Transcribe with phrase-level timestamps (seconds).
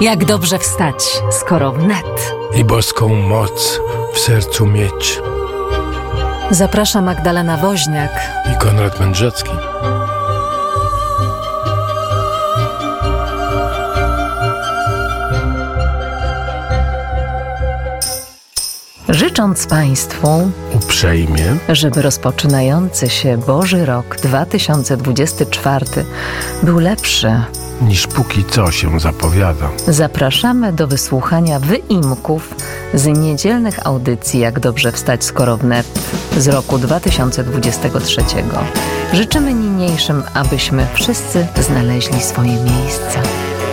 [0.00, 2.32] Jak dobrze wstać, skoro wnet.
[2.54, 3.80] I boską moc
[4.14, 5.20] w sercu mieć.
[6.50, 8.10] Zaprasza Magdalena Woźniak
[8.52, 9.50] i Konrad Mędrzecki.
[19.08, 25.86] Życząc Państwu uprzejmie, żeby rozpoczynający się Boży Rok 2024
[26.62, 27.42] był lepszy
[27.80, 29.68] niż póki co się zapowiada.
[29.88, 32.54] Zapraszamy do wysłuchania wyimków
[32.94, 35.86] z niedzielnych audycji Jak dobrze wstać skoro wnet
[36.38, 38.20] z roku 2023.
[39.12, 43.20] Życzymy niniejszym, abyśmy wszyscy znaleźli swoje miejsca.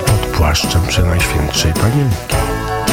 [0.05, 2.35] Pod płaszczem Przenajświętszej Panienki.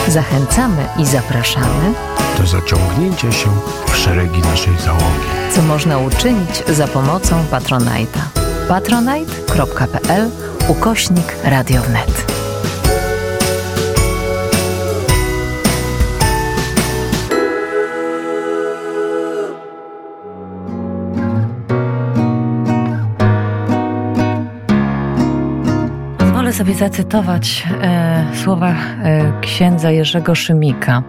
[0.08, 1.94] Zachęcamy i zapraszamy
[2.38, 3.48] do zaciągnięcia się
[3.86, 5.54] w szeregi naszej załogi.
[5.54, 8.20] Co można uczynić za pomocą Patronite'a.
[8.68, 10.30] patronite.pl
[10.68, 12.26] ukośnik radiownet.
[26.18, 31.02] Pozwolę sobie zacytować e, słowa e, księdza Jerzego Szymika.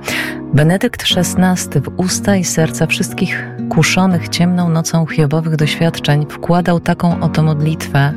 [0.56, 7.44] Benedykt XVI w usta i serca wszystkich kuszonych ciemną nocą Hiobowych doświadczeń wkładał taką oto
[7.44, 8.14] modlitwę.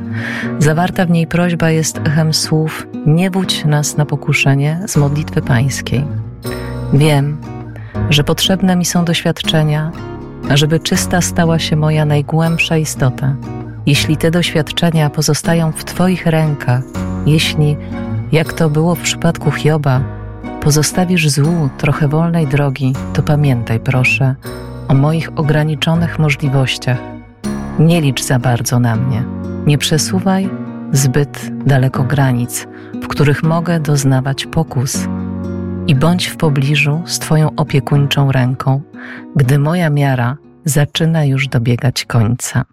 [0.59, 6.05] Zawarta w niej prośba jest echem słów Nie budź nas na pokuszenie z modlitwy pańskiej.
[6.93, 7.37] Wiem,
[8.09, 9.91] że potrzebne mi są doświadczenia,
[10.53, 13.35] żeby czysta stała się moja najgłębsza istota.
[13.85, 16.83] Jeśli te doświadczenia pozostają w Twoich rękach,
[17.25, 17.77] jeśli,
[18.31, 20.18] jak to było w przypadku Hioba,
[20.61, 24.35] pozostawisz złu trochę wolnej drogi, to pamiętaj, proszę,
[24.87, 26.97] o moich ograniczonych możliwościach.
[27.79, 29.23] Nie licz za bardzo na mnie.
[29.65, 30.49] Nie przesuwaj
[30.91, 35.07] zbyt daleko granic, w których mogę doznawać pokus.
[35.87, 38.81] I bądź w pobliżu z Twoją opiekuńczą ręką,
[39.35, 42.65] gdy moja miara zaczyna już dobiegać końca.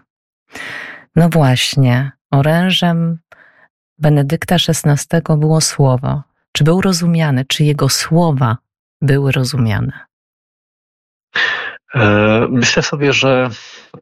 [1.16, 3.18] No właśnie, orężem
[3.98, 6.22] Benedykta XVI było słowo.
[6.56, 8.56] Czy był rozumiany, czy jego słowa
[9.02, 9.92] były rozumiane?
[11.94, 13.50] E, myślę sobie, że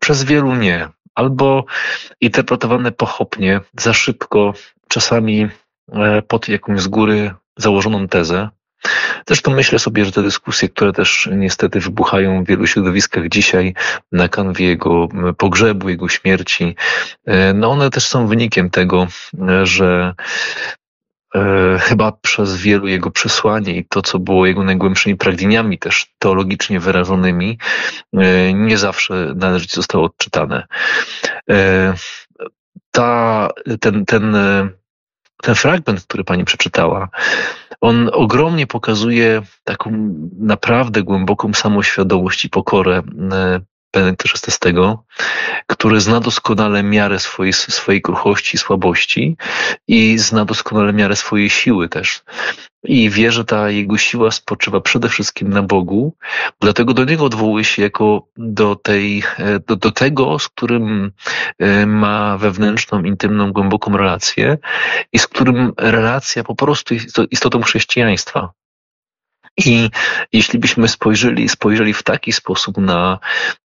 [0.01, 1.65] przez wielu nie, albo
[2.21, 4.55] interpretowane pochopnie, za szybko,
[4.89, 5.49] czasami
[5.93, 8.49] e, pod jakąś z góry założoną tezę.
[9.27, 13.75] Zresztą myślę sobie, że te dyskusje, które też niestety wybuchają w wielu środowiskach dzisiaj
[14.13, 16.77] na kanwie jego pogrzebu, jego śmierci,
[17.27, 19.07] e, no one też są wynikiem tego,
[19.63, 20.15] że
[21.81, 27.59] chyba przez wielu jego przesłanie i to, co było jego najgłębszymi pragnieniami, też teologicznie wyrażonymi,
[28.13, 30.67] e, nie zawsze należycie zostało odczytane.
[31.51, 31.95] E,
[32.91, 33.49] ta,
[33.81, 34.37] ten, ten,
[35.43, 37.09] ten fragment, który pani przeczytała,
[37.81, 43.03] on ogromnie pokazuje taką naprawdę głęboką samoświadomość i pokorę
[43.95, 44.75] Benedykta XVI,
[45.67, 49.37] który zna doskonale miarę swojej, swojej kruchości i słabości
[49.89, 52.23] i zna doskonale miarę swojej siły też.
[52.85, 56.15] I wie, że ta jego siła spoczywa przede wszystkim na Bogu,
[56.61, 59.23] dlatego do niego odwołuje się jako do, tej,
[59.67, 61.13] do, do tego, z którym
[61.59, 64.59] e, ma wewnętrzną, intymną, głęboką relację
[65.13, 68.53] i z którym relacja po prostu jest istotą chrześcijaństwa.
[69.57, 69.91] I
[70.33, 73.64] jeśli byśmy spojrzeli, spojrzeli w taki sposób na, e,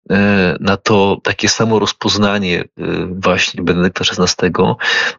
[0.60, 2.66] na to takie samo rozpoznanie e,
[3.10, 4.50] właśnie Benedykta XVI,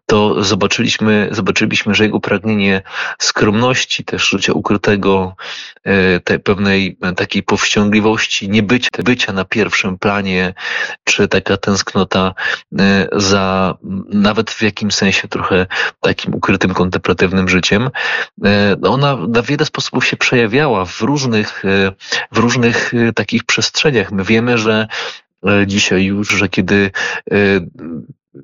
[0.05, 2.81] to zobaczyliśmy, zobaczyliśmy, że jego pragnienie
[3.19, 5.35] skromności, też życia ukrytego,
[5.83, 10.53] e, tej pewnej takiej powściągliwości, nie bycia, na pierwszym planie,
[11.03, 12.33] czy taka tęsknota
[13.11, 13.77] za
[14.09, 15.66] nawet w jakimś sensie trochę
[16.00, 17.89] takim ukrytym, kontemplatywnym życiem,
[18.83, 21.91] ona na wiele sposobów się przejawia w różnych, e,
[22.31, 24.11] w różnych e, takich przestrzeniach.
[24.11, 24.78] My wiemy, że
[25.47, 26.91] e, dzisiaj już, że kiedy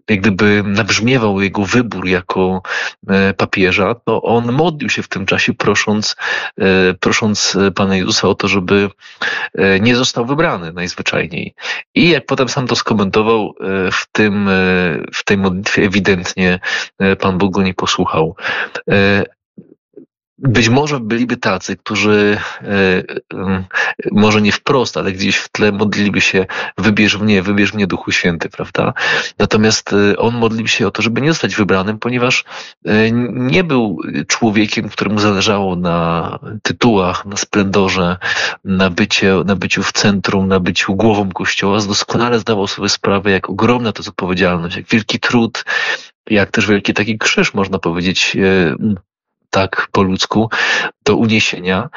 [0.10, 2.62] jak gdyby nabrzmiewał jego wybór jako
[3.38, 6.16] papieża, to on modlił się w tym czasie, prosząc,
[7.00, 8.90] prosząc Pana Jezusa o to, żeby
[9.82, 11.54] nie został wybrany najzwyczajniej.
[11.96, 13.54] I jak potem sam to skomentował,
[13.92, 14.50] w, tym,
[15.14, 16.60] w tej modlitwie ewidentnie
[17.20, 18.36] Pan Bóg go nie posłuchał.
[20.38, 23.04] Być może byliby tacy, którzy e,
[24.12, 26.46] może nie wprost, ale gdzieś w tle modliliby się
[26.78, 28.94] wybierz mnie, wybierz mnie Duchu Święty, prawda?
[29.40, 32.44] Natomiast e, on modlił się o to, żeby nie zostać wybranym, ponieważ
[32.86, 33.98] e, nie był
[34.28, 38.18] człowiekiem, któremu zależało na tytułach, na splendorze,
[38.64, 41.80] na, bycie, na byciu w centrum, na byciu głową Kościoła.
[41.88, 45.66] Doskonale zdawał sobie sprawę, jak ogromna to jest odpowiedzialność, jak wielki trud,
[46.30, 48.38] jak też wielki taki krzyż, można powiedzieć,
[49.56, 50.50] tak po ludzku,
[51.06, 51.90] do uniesienia.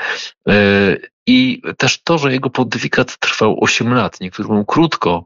[1.27, 5.25] I też to, że jego pontyfikat trwał 8 lat, niektórym krótko,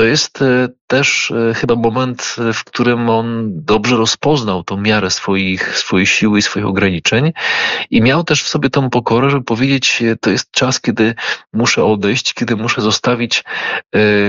[0.00, 5.10] to jest e, też e, chyba moment, e, w którym on dobrze rozpoznał tą miarę
[5.10, 7.32] swoich, swojej siły i swoich ograniczeń
[7.90, 11.14] i miał też w sobie tą pokorę, żeby powiedzieć, to jest czas, kiedy
[11.52, 13.44] muszę odejść, kiedy muszę zostawić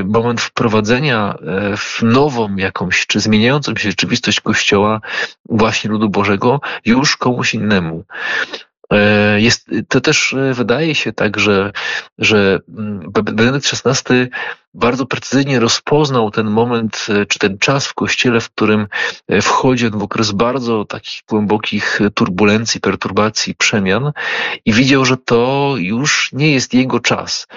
[0.06, 1.36] moment wprowadzenia
[1.78, 5.02] w nową jakąś, czy zmieniającą się rzeczywistość Kościoła,
[5.50, 8.04] właśnie ludu Bożego, już komuś innemu.
[9.38, 11.72] Jest, to też wydaje się tak, że,
[12.18, 14.30] że mm, Benedykt XVI
[14.74, 18.88] bardzo precyzyjnie rozpoznał ten moment, e, czy ten czas w kościele, w którym
[19.42, 24.12] wchodzi on w okres bardzo takich głębokich turbulencji, perturbacji, przemian
[24.66, 27.48] i widział, że to już nie jest jego czas,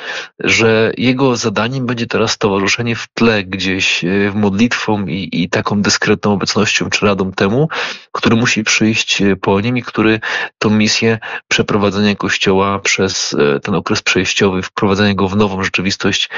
[0.40, 6.32] że jego zadaniem będzie teraz towarzyszenie w tle gdzieś w modlitwą i, i taką dyskretną
[6.32, 7.68] obecnością czy radą temu,
[8.12, 10.20] który musi przyjść po nim i który
[10.58, 11.18] tą misję
[11.48, 16.28] przeprowadzenia Kościoła przez e, ten okres przejściowy, wprowadzenia go w nową rzeczywistość,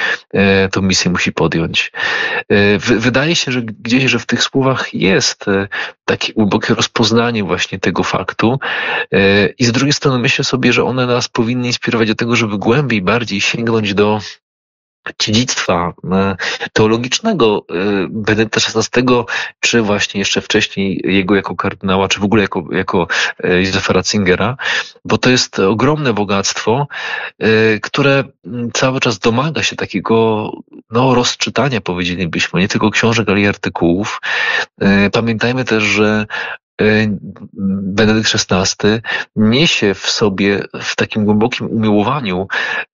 [0.67, 1.93] e, tą misję musi podjąć.
[2.49, 5.45] E, wydaje się, że gdzieś, że w tych słowach jest
[6.05, 8.59] takie głębokie rozpoznanie właśnie tego faktu
[9.59, 13.03] i z drugiej strony myślę sobie, że one nas powinny inspirować do tego, żeby głębiej,
[13.03, 14.21] bardziej sięgnąć do
[15.19, 16.37] dziedzictwa e,
[16.73, 17.75] teologicznego e,
[18.11, 19.03] Benedykta XVI,
[19.61, 23.09] czy właśnie jeszcze wcześniej jego jako kardynała, czy w ogóle jako, jako
[23.45, 24.57] e, Józefa Ratzingera,
[25.05, 26.89] bo to jest ogromne bogactwo,
[27.83, 28.25] które
[28.75, 30.51] cały czas domaga się takiego
[30.91, 34.21] no, rozczytania, powiedzielibyśmy, nie tylko książek, ale i artykułów.
[35.13, 36.27] Pamiętajmy też, że
[37.83, 38.89] Benedykt XVI
[39.37, 42.49] niesie w sobie, w takim głębokim umiłowaniu,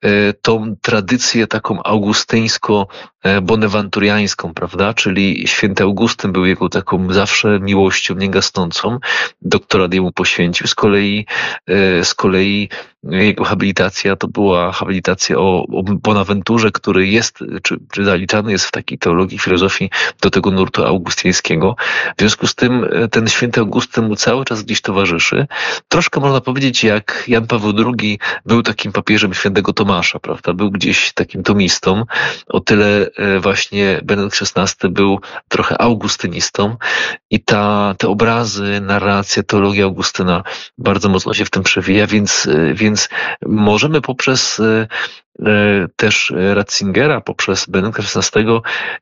[0.05, 4.95] y, tą tradycję taką augustyńsko-bonewanturiańską, prawda?
[4.95, 8.99] Czyli święty Augustyn był jego taką zawsze miłością niegasnącą,
[9.43, 10.67] doktorat jemu poświęcił.
[10.67, 11.27] Z kolei,
[11.71, 12.69] y, z kolei
[13.05, 18.71] jego habilitacja to była habilitacja o, o Bonaventurze, który jest, czy, czy zaliczany jest w
[18.71, 19.91] takiej teologii, filozofii
[20.21, 21.77] do tego nurtu augustyńskiego.
[22.17, 25.47] W związku z tym ten święty Augustyn mu cały czas gdzieś towarzyszy.
[25.89, 30.53] Troszkę można powiedzieć, jak Jan Paweł II był takim papieżem świętego Tomasza, prawda?
[30.53, 32.05] Był gdzieś takim tomistą.
[32.47, 36.77] O tyle e, właśnie Benedykt XVI był trochę augustynistą
[37.31, 40.43] i ta, te obrazy, narracja, teologia Augustyna
[40.79, 43.09] bardzo mocno się w tym przewija, więc, e, więc
[43.47, 44.87] możemy poprzez E,
[45.97, 48.47] też Ratzingera poprzez Benedykta XVI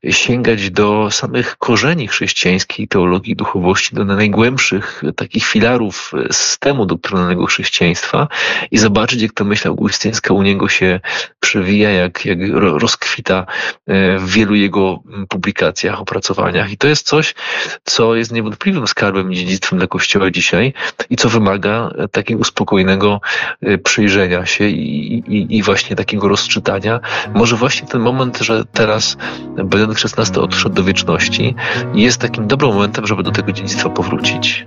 [0.09, 8.27] sięgać do samych korzeni chrześcijańskiej teologii duchowości, do najgłębszych takich filarów systemu doktrynalnego chrześcijaństwa
[8.71, 10.99] i zobaczyć, jak ta myśl augustyńska u niego się
[11.39, 13.45] przewija, jak, jak rozkwita
[13.87, 14.99] e, w wielu jego
[15.29, 16.71] publikacjach, opracowaniach.
[16.71, 17.35] I to jest coś,
[17.83, 20.73] co jest niewątpliwym skarbem i dziedzictwem dla Kościoła dzisiaj
[21.09, 23.21] i co wymaga takiego spokojnego
[23.61, 26.99] e, przyjrzenia się i, i, i właśnie takiego rozczytania,
[27.33, 29.17] może właśnie ten moment, że teraz
[29.63, 31.55] Benedykt XVI odszedł do wieczności,
[31.93, 34.65] jest takim dobrym momentem, żeby do tego dziedzictwa powrócić.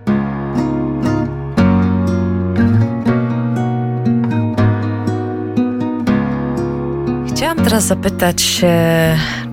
[7.29, 8.61] Chciałam teraz zapytać,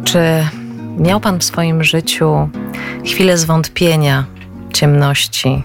[0.04, 0.20] czy
[0.98, 2.50] miał Pan w swoim życiu
[3.06, 4.26] chwilę zwątpienia,
[4.74, 5.64] ciemności?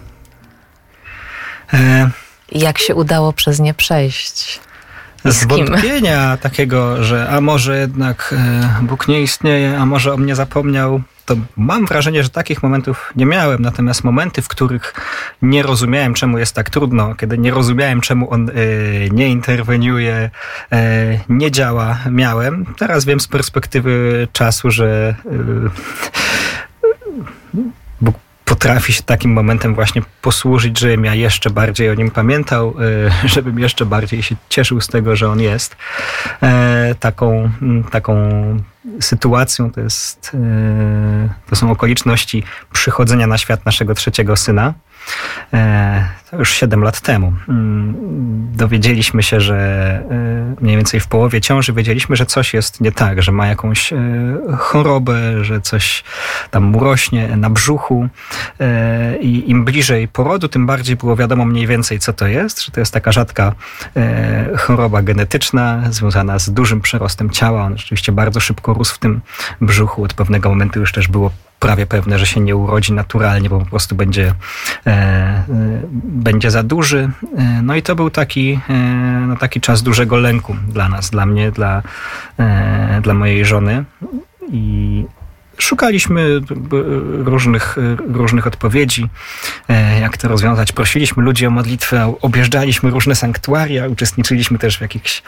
[1.72, 2.10] E...
[2.52, 4.60] Jak się udało przez nie przejść?
[5.24, 11.00] Zwątpienia takiego, że a może jednak e, Bóg nie istnieje, a może o mnie zapomniał,
[11.26, 13.62] to mam wrażenie, że takich momentów nie miałem.
[13.62, 14.94] Natomiast momenty, w których
[15.42, 20.30] nie rozumiałem, czemu jest tak trudno, kiedy nie rozumiałem, czemu on y, nie interweniuje,
[20.72, 20.76] y,
[21.28, 22.66] nie działa, miałem.
[22.78, 25.70] Teraz wiem z perspektywy czasu, że y,
[28.56, 32.74] potrafi się takim momentem właśnie posłużyć, żebym ja jeszcze bardziej o nim pamiętał,
[33.24, 35.76] e, żebym jeszcze bardziej się cieszył z tego, że on jest.
[36.42, 37.50] E, taką,
[37.90, 38.14] taką
[39.00, 44.74] sytuacją to, jest, e, to są okoliczności przychodzenia na świat naszego trzeciego syna.
[45.52, 47.32] E, to już 7 lat temu.
[47.48, 47.94] Mm,
[48.56, 49.56] dowiedzieliśmy się, że
[50.10, 53.92] e, mniej więcej w połowie ciąży wiedzieliśmy, że coś jest nie tak, że ma jakąś
[53.92, 53.98] e,
[54.58, 56.04] chorobę, że coś
[56.50, 58.08] tam mu rośnie na brzuchu
[59.20, 62.80] i im bliżej porodu, tym bardziej było wiadomo mniej więcej, co to jest, że to
[62.80, 63.52] jest taka rzadka
[64.58, 67.62] choroba genetyczna związana z dużym przerostem ciała.
[67.62, 69.20] On rzeczywiście bardzo szybko rósł w tym
[69.60, 70.04] brzuchu.
[70.04, 73.66] Od pewnego momentu już też było prawie pewne, że się nie urodzi naturalnie, bo po
[73.66, 74.34] prostu będzie,
[74.86, 75.44] e, e,
[76.02, 77.10] będzie za duży.
[77.38, 78.74] E, no i to był taki, e,
[79.28, 81.82] no taki czas dużego lęku dla nas, dla mnie, dla,
[82.38, 83.84] e, dla mojej żony.
[84.52, 85.04] I
[85.58, 86.40] szukaliśmy
[87.24, 87.76] różnych,
[88.12, 89.08] różnych odpowiedzi,
[90.00, 90.72] jak to rozwiązać.
[90.72, 95.22] Prosiliśmy ludzi o modlitwę, objeżdżaliśmy różne sanktuaria, uczestniczyliśmy też w jakichś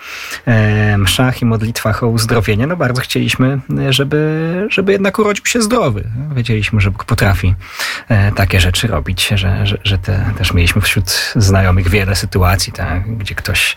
[0.46, 2.66] e, mszach i modlitwach o uzdrowienie.
[2.66, 6.04] No bardzo chcieliśmy, żeby, żeby jednak urodził się zdrowy.
[6.34, 7.54] Wiedzieliśmy, że Bóg potrafi
[8.08, 13.16] e, takie rzeczy robić, że, że, że te, też mieliśmy wśród znajomych wiele sytuacji, tak,
[13.16, 13.76] gdzie ktoś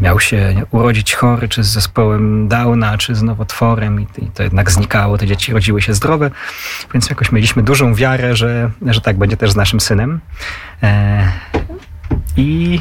[0.00, 4.70] miał się urodzić chory, czy z zespołem Downa, czy z nowotworem i, i to jednak
[4.70, 6.30] znikało, te dzieci rodziły się zdrowe,
[6.94, 10.20] więc jakoś mieliśmy dużą wiarę, że, że tak będzie też z naszym synem.
[10.82, 11.32] E,
[12.36, 12.80] I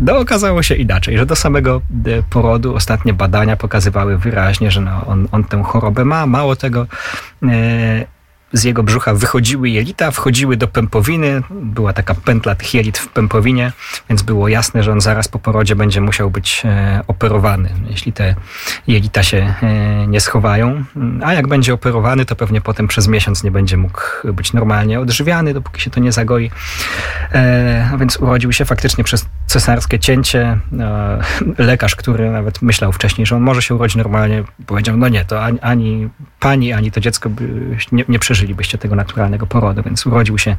[0.00, 5.06] no, okazało się inaczej, że do samego e, porodu ostatnie badania pokazywały wyraźnie, że no,
[5.06, 6.26] on, on tę chorobę ma.
[6.26, 6.86] Mało tego,
[7.42, 8.15] e,
[8.52, 11.42] z jego brzucha wychodziły jelita, wchodziły do pępowiny.
[11.50, 13.72] Była taka pętla tych jelit w pępowinie,
[14.08, 18.34] więc było jasne, że on zaraz po porodzie będzie musiał być e, operowany, jeśli te
[18.86, 20.84] jelita się e, nie schowają.
[21.24, 25.54] A jak będzie operowany, to pewnie potem przez miesiąc nie będzie mógł być normalnie odżywiany,
[25.54, 26.50] dopóki się to nie zagoi.
[27.32, 30.58] E, a więc urodził się faktycznie przez cesarskie cięcie.
[31.58, 35.44] Lekarz, który nawet myślał wcześniej, że on może się urodzić normalnie, powiedział, no nie, to
[35.44, 36.08] ani, ani
[36.40, 37.44] pani, ani to dziecko by
[37.92, 39.82] nie, nie przeżyli przeżylibyście tego naturalnego porodu.
[39.82, 40.56] Więc urodził się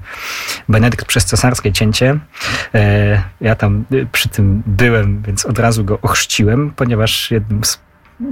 [0.69, 2.19] Benedykt przez cesarskie cięcie.
[2.73, 7.79] E, ja tam przy tym byłem, więc od razu go ochrzciłem, ponieważ jednym z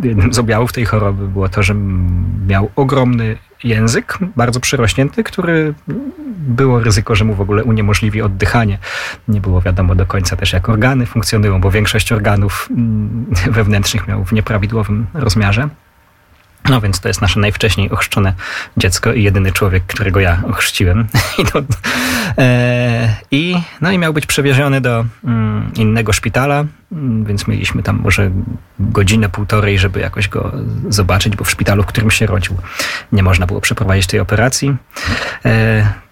[0.03, 1.75] jednym z objawów tej choroby było to, że
[2.47, 5.73] miał ogromny język, bardzo przyrośnięty, który
[6.37, 8.77] było ryzyko, że mu w ogóle uniemożliwi oddychanie.
[9.27, 14.25] Nie było wiadomo do końca też, jak organy funkcjonują, bo większość organów mm, wewnętrznych miał
[14.25, 15.69] w nieprawidłowym rozmiarze.
[16.69, 18.33] No więc to jest nasze najwcześniej ochrzczone
[18.77, 21.07] dziecko i jedyny człowiek, którego ja ochrzciłem.
[21.39, 21.61] I, to,
[22.37, 27.99] e, i, no i miał być przewieziony do mm, innego szpitala, mm, więc mieliśmy tam
[28.03, 28.31] może
[28.79, 30.51] godzinę, półtorej, żeby jakoś go
[30.89, 32.57] zobaczyć, bo w szpitalu, w którym się rodził,
[33.11, 34.75] nie można było przeprowadzić tej operacji.
[35.45, 36.04] E,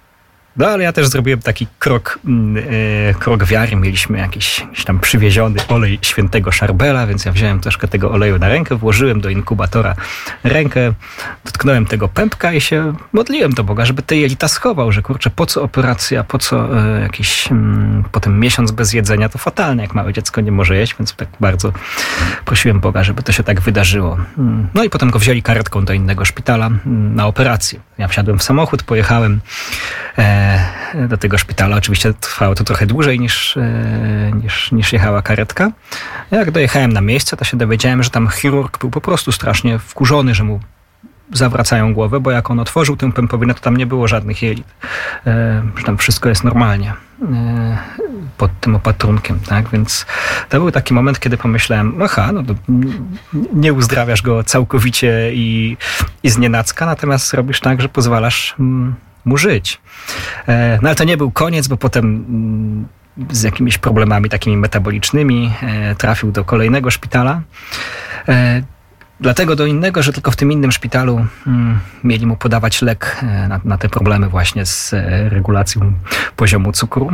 [0.57, 3.75] no ale ja też zrobiłem taki krok, yy, krok wiary.
[3.75, 8.49] Mieliśmy jakiś, jakiś, tam przywieziony olej świętego szarbela, więc ja wziąłem troszkę tego oleju na
[8.49, 9.95] rękę, włożyłem do inkubatora
[10.43, 10.93] rękę,
[11.45, 15.45] dotknąłem tego pępka i się modliłem do Boga, żeby te jelita schował, że kurczę, po
[15.45, 17.57] co operacja, po co yy, jakiś yy,
[18.11, 21.71] potem miesiąc bez jedzenia, to fatalne, jak małe dziecko nie może jeść, więc tak bardzo
[22.45, 24.17] prosiłem Boga, żeby to się tak wydarzyło.
[24.37, 27.79] Mm, no i potem go wzięli karetką do innego szpitala na operację.
[27.97, 29.39] Ja wsiadłem w samochód, pojechałem
[30.17, 30.42] e,
[31.07, 31.77] do tego szpitala.
[31.77, 35.71] Oczywiście trwało to trochę dłużej niż, e, niż, niż jechała karetka.
[36.31, 40.35] Jak dojechałem na miejsce, to się dowiedziałem, że tam chirurg był po prostu strasznie wkurzony,
[40.35, 40.59] że mu
[41.31, 44.67] zawracają głowę, bo jak on otworzył tę pępowinę, to tam nie było żadnych jelit.
[45.27, 47.77] E, że tam wszystko jest normalnie e,
[48.37, 49.69] pod tym opatrunkiem, tak?
[49.69, 50.05] Więc
[50.49, 52.43] to był taki moment, kiedy pomyślałem, no ha, no
[53.53, 55.77] nie uzdrawiasz go całkowicie i,
[56.23, 59.81] i znienacka, natomiast robisz tak, że pozwalasz mm, mu żyć.
[60.47, 62.87] E, no ale to nie był koniec, bo potem mm,
[63.31, 67.41] z jakimiś problemami takimi metabolicznymi e, trafił do kolejnego szpitala.
[68.27, 68.63] E,
[69.19, 73.59] dlatego do innego, że tylko w tym innym szpitalu mm, mieli mu podawać lek na,
[73.63, 74.95] na te problemy właśnie z
[75.29, 75.93] regulacją
[76.35, 77.11] poziomu cukru.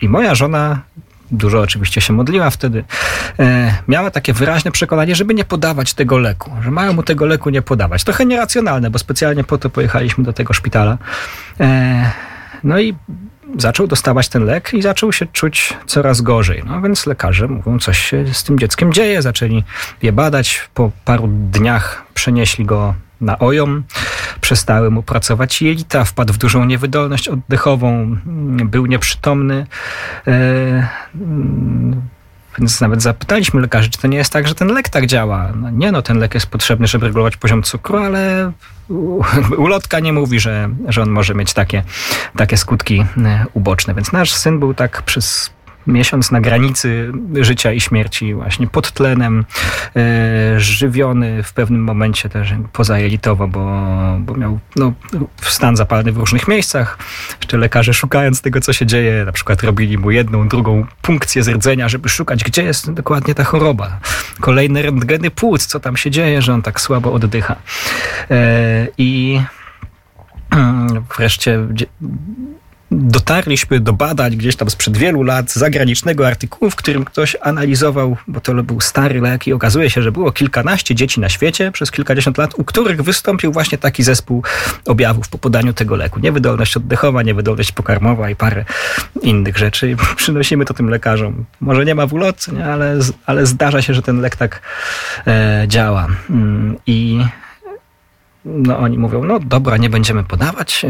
[0.00, 0.82] I moja żona
[1.30, 2.84] dużo oczywiście się modliła wtedy,
[3.38, 7.50] e, miała takie wyraźne przekonanie, żeby nie podawać tego leku, że mają mu tego leku
[7.50, 8.04] nie podawać.
[8.04, 10.98] Trochę nieracjonalne, bo specjalnie po to pojechaliśmy do tego szpitala.
[11.60, 12.10] E,
[12.64, 12.94] no i
[13.58, 16.62] zaczął dostawać ten lek i zaczął się czuć coraz gorzej.
[16.66, 19.22] No więc lekarze mówią, coś się z tym dzieckiem dzieje.
[19.22, 19.64] Zaczęli
[20.02, 20.68] je badać.
[20.74, 23.84] Po paru dniach przenieśli go na ojom,
[24.40, 28.16] przestały mu pracować jelita, wpadł w dużą niewydolność oddechową,
[28.64, 29.66] był nieprzytomny.
[30.26, 30.88] E,
[32.58, 35.52] więc nawet zapytaliśmy lekarzy, czy to nie jest tak, że ten lek tak działa.
[35.56, 38.52] No nie, no ten lek jest potrzebny, żeby regulować poziom cukru, ale
[39.58, 41.82] ulotka nie mówi, że, że on może mieć takie,
[42.36, 43.94] takie skutki e, uboczne.
[43.94, 45.50] Więc nasz syn był tak przez
[45.86, 49.44] miesiąc na granicy życia i śmierci, właśnie pod tlenem,
[49.96, 53.82] e, żywiony w pewnym momencie też pozajelitowo, bo,
[54.18, 54.92] bo miał no,
[55.42, 56.98] stan zapalny w różnych miejscach.
[57.40, 61.48] Jeszcze lekarze szukając tego, co się dzieje, na przykład robili mu jedną, drugą punkcję z
[61.48, 64.00] rdzenia, żeby szukać, gdzie jest dokładnie ta choroba.
[64.40, 67.56] Kolejne rentgeny płuc, co tam się dzieje, że on tak słabo oddycha.
[68.30, 69.40] E, I
[71.18, 71.66] wreszcie
[72.96, 78.40] dotarliśmy do badań gdzieś tam sprzed wielu lat zagranicznego artykułu, w którym ktoś analizował, bo
[78.40, 82.38] to był stary lek i okazuje się, że było kilkanaście dzieci na świecie przez kilkadziesiąt
[82.38, 84.42] lat, u których wystąpił właśnie taki zespół
[84.86, 86.20] objawów po podaniu tego leku.
[86.20, 88.64] Niewydolność oddechowa, niewydolność pokarmowa i parę
[89.22, 89.96] innych rzeczy.
[90.16, 91.44] Przynosimy to tym lekarzom.
[91.60, 94.62] Może nie ma w ulotce, ale, ale zdarza się, że ten lek tak
[95.26, 96.06] e, działa.
[96.30, 97.24] Mm, I
[98.44, 100.86] no oni mówią, no dobra, nie będziemy podawać.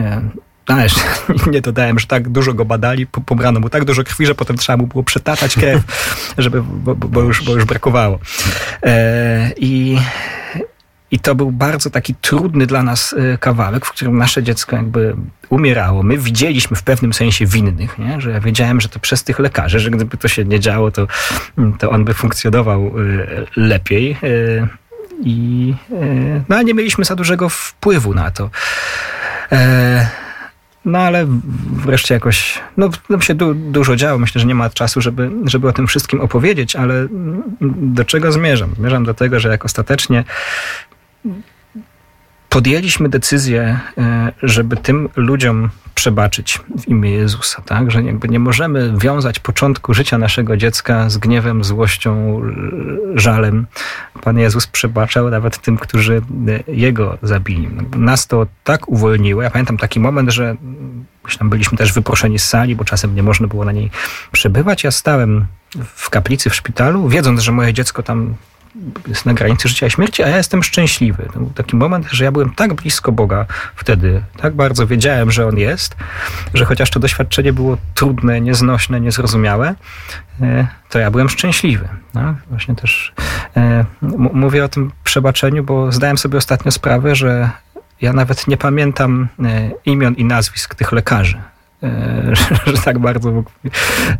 [0.70, 0.94] E, Ależ
[1.52, 4.76] nie dodałem, że tak dużo go badali, pobrano mu tak dużo krwi, że potem trzeba
[4.76, 5.82] mu było przetatać krew,
[6.38, 8.18] żeby, bo, bo, już, bo już brakowało.
[8.82, 9.99] E, I
[11.11, 15.16] i to był bardzo taki trudny dla nas e, kawałek, w którym nasze dziecko jakby
[15.49, 16.02] umierało.
[16.02, 18.20] My widzieliśmy w pewnym sensie winnych, nie?
[18.20, 21.06] że ja wiedziałem, że to przez tych lekarzy, że gdyby to się nie działo, to,
[21.78, 22.92] to on by funkcjonował e,
[23.56, 24.16] lepiej.
[25.20, 25.75] I,
[26.49, 28.50] no, ale nie mieliśmy za dużego wpływu na to.
[30.86, 31.26] No ale
[31.72, 34.18] wreszcie jakoś, no tam się du, dużo działo.
[34.18, 37.06] Myślę, że nie ma czasu, żeby, żeby o tym wszystkim opowiedzieć, ale
[37.80, 38.74] do czego zmierzam?
[38.74, 40.24] Zmierzam do tego, że jak ostatecznie
[42.56, 47.90] podjęliśmy decyzję, e, żeby tym ludziom przebaczyć w imię Jezusa, tak?
[47.90, 52.42] Że jakby nie możemy wiązać początku życia naszego dziecka z gniewem, złością,
[53.14, 53.66] żalem.
[54.22, 56.22] Pan Jezus przebaczał nawet tym, którzy
[56.68, 57.68] e, Jego zabili.
[57.96, 59.42] Nas to tak uwolniło.
[59.42, 60.56] Ja pamiętam taki moment, że
[61.38, 63.90] tam byliśmy też wyproszeni z sali, bo czasem nie można było na niej
[64.32, 64.84] przebywać.
[64.84, 65.46] Ja stałem
[65.84, 68.34] w kaplicy w szpitalu, wiedząc, że moje dziecko tam
[69.06, 71.28] jest na granicy życia i śmierci, a ja jestem szczęśliwy.
[71.33, 75.47] To był taki moment, że ja byłem tak blisko Boga wtedy, tak bardzo wiedziałem, że
[75.47, 75.97] On jest,
[76.54, 79.75] że chociaż to doświadczenie było trudne, nieznośne, niezrozumiałe,
[80.40, 81.88] e, to ja byłem szczęśliwy.
[82.14, 83.12] No, właśnie też
[83.56, 83.85] e,
[84.33, 87.50] mówię o tym przebaczeniu, bo zdałem sobie ostatnio sprawę, że
[88.00, 91.40] ja nawet nie pamiętam e, imion i nazwisk tych lekarzy.
[92.66, 93.45] Że, tak bardzo,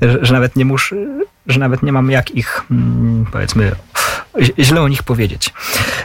[0.03, 0.97] że, że nawet nie muszę,
[1.47, 3.73] że nawet nie mam jak ich, mm, powiedzmy,
[4.59, 5.53] źle o nich powiedzieć.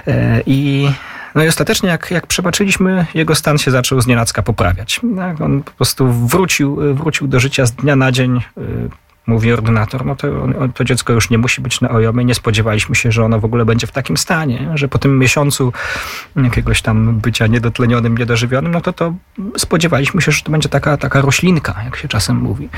[0.07, 0.89] E, I
[1.35, 5.01] no i ostatecznie, jak, jak przebaczyliśmy, jego stan się zaczął z nienacka poprawiać.
[5.39, 8.61] On po prostu wrócił, wrócił do życia z dnia na dzień e,
[9.27, 10.27] mówi ordynator, no to,
[10.73, 12.25] to dziecko już nie musi być na ojomie.
[12.25, 15.73] Nie spodziewaliśmy się, że ono w ogóle będzie w takim stanie, że po tym miesiącu
[16.35, 19.13] jakiegoś tam bycia niedotlenionym, niedożywionym, no to to
[19.57, 22.69] spodziewaliśmy się, że to będzie taka, taka roślinka, jak się czasem mówi.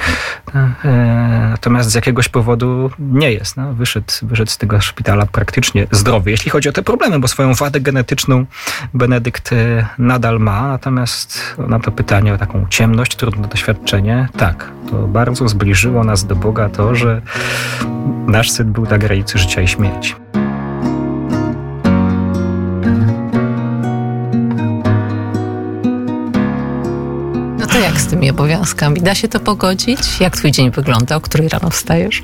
[0.56, 3.58] E, natomiast z jakiegoś powodu nie jest.
[3.58, 3.74] No.
[3.74, 7.80] Wyszedł, wyszedł z tego szpitala praktycznie zdrowy, jeśli chodzi o te problemy, bo swoją wadę
[7.80, 8.46] genetyczną
[8.94, 15.08] Benedykt e, nadal ma, natomiast na to pytanie o taką ciemność, trudne doświadczenie, tak, to
[15.08, 17.22] bardzo zbliżyło nas do Boga to, że
[18.28, 20.16] nasz syn był na granicy życia i śmierci.
[27.60, 29.02] No to jak z tymi obowiązkami?
[29.02, 30.20] Da się to pogodzić?
[30.20, 31.16] Jak twój dzień wygląda?
[31.16, 32.24] O której rano wstajesz?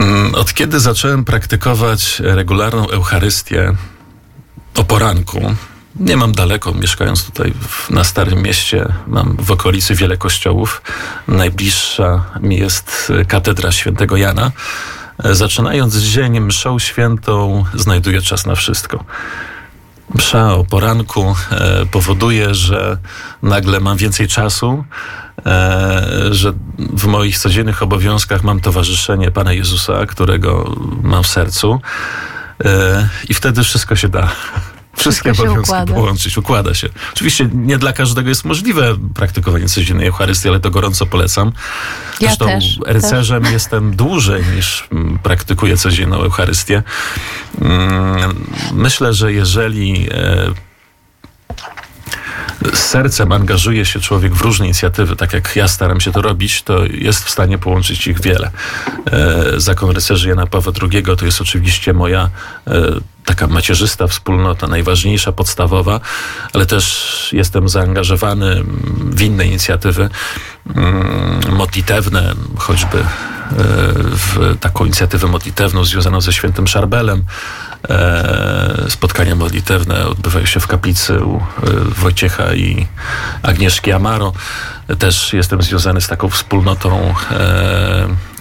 [0.00, 3.72] Mm, od kiedy zacząłem praktykować regularną Eucharystię
[4.76, 5.40] o poranku,
[5.96, 10.82] nie mam daleko, mieszkając tutaj w, na Starym Mieście, mam w okolicy wiele kościołów.
[11.28, 14.50] Najbliższa mi jest katedra świętego Jana.
[15.18, 19.04] Zaczynając dzień mszą świętą, znajduję czas na wszystko.
[20.14, 22.98] Msza o poranku e, powoduje, że
[23.42, 24.84] nagle mam więcej czasu,
[25.46, 31.80] e, że w moich codziennych obowiązkach mam towarzyszenie Pana Jezusa, którego mam w sercu
[32.64, 34.28] e, i wtedy wszystko się da.
[34.96, 35.94] Wszystkie obowiązki układa.
[35.94, 36.88] połączyć, układa się.
[37.12, 41.52] Oczywiście nie dla każdego jest możliwe praktykowanie codziennej Eucharystii, ale to gorąco polecam.
[42.20, 43.52] Zresztą ja też, rycerzem też.
[43.52, 46.82] jestem dłużej niż mm, praktykuję codzienną Eucharystię.
[47.60, 50.74] Mm, myślę, że jeżeli e,
[52.72, 56.62] z sercem angażuje się człowiek w różne inicjatywy, tak jak ja staram się to robić,
[56.62, 58.50] to jest w stanie połączyć ich wiele.
[59.06, 62.30] E, Zakon rycerzy Jana Pawła II to jest oczywiście moja
[62.66, 62.70] e,
[63.34, 66.00] taka macierzysta wspólnota, najważniejsza, podstawowa,
[66.52, 68.64] ale też jestem zaangażowany
[69.10, 70.08] w inne inicjatywy
[70.76, 73.04] mm, modlitewne, choćby e,
[73.96, 77.24] w taką inicjatywę modlitewną związaną ze świętym Szarbelem.
[77.88, 81.40] E, spotkania modlitewne odbywają się w kaplicy u e,
[82.00, 82.86] Wojciecha i
[83.42, 84.32] Agnieszki Amaro.
[84.98, 87.14] Też jestem związany z taką wspólnotą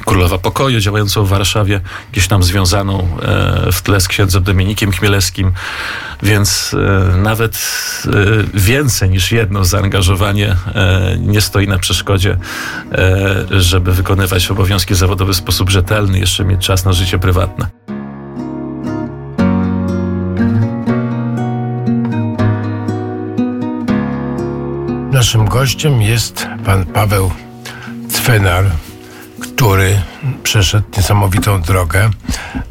[0.05, 5.51] Królowa Pokoju działającą w Warszawie, gdzieś tam związaną e, w tle z księdzem Dominikiem Chmielewskim,
[6.23, 6.75] więc
[7.13, 7.57] e, nawet
[8.05, 8.09] e,
[8.53, 10.55] więcej niż jedno zaangażowanie
[11.19, 12.37] nie stoi na przeszkodzie,
[13.51, 17.67] żeby wykonywać obowiązki zawodowe w sposób rzetelny, jeszcze mieć czas na życie prywatne.
[25.11, 27.31] Naszym gościem jest pan Paweł
[28.09, 28.65] Cwenar,
[29.55, 30.01] który
[30.43, 32.09] przeszedł niesamowitą drogę.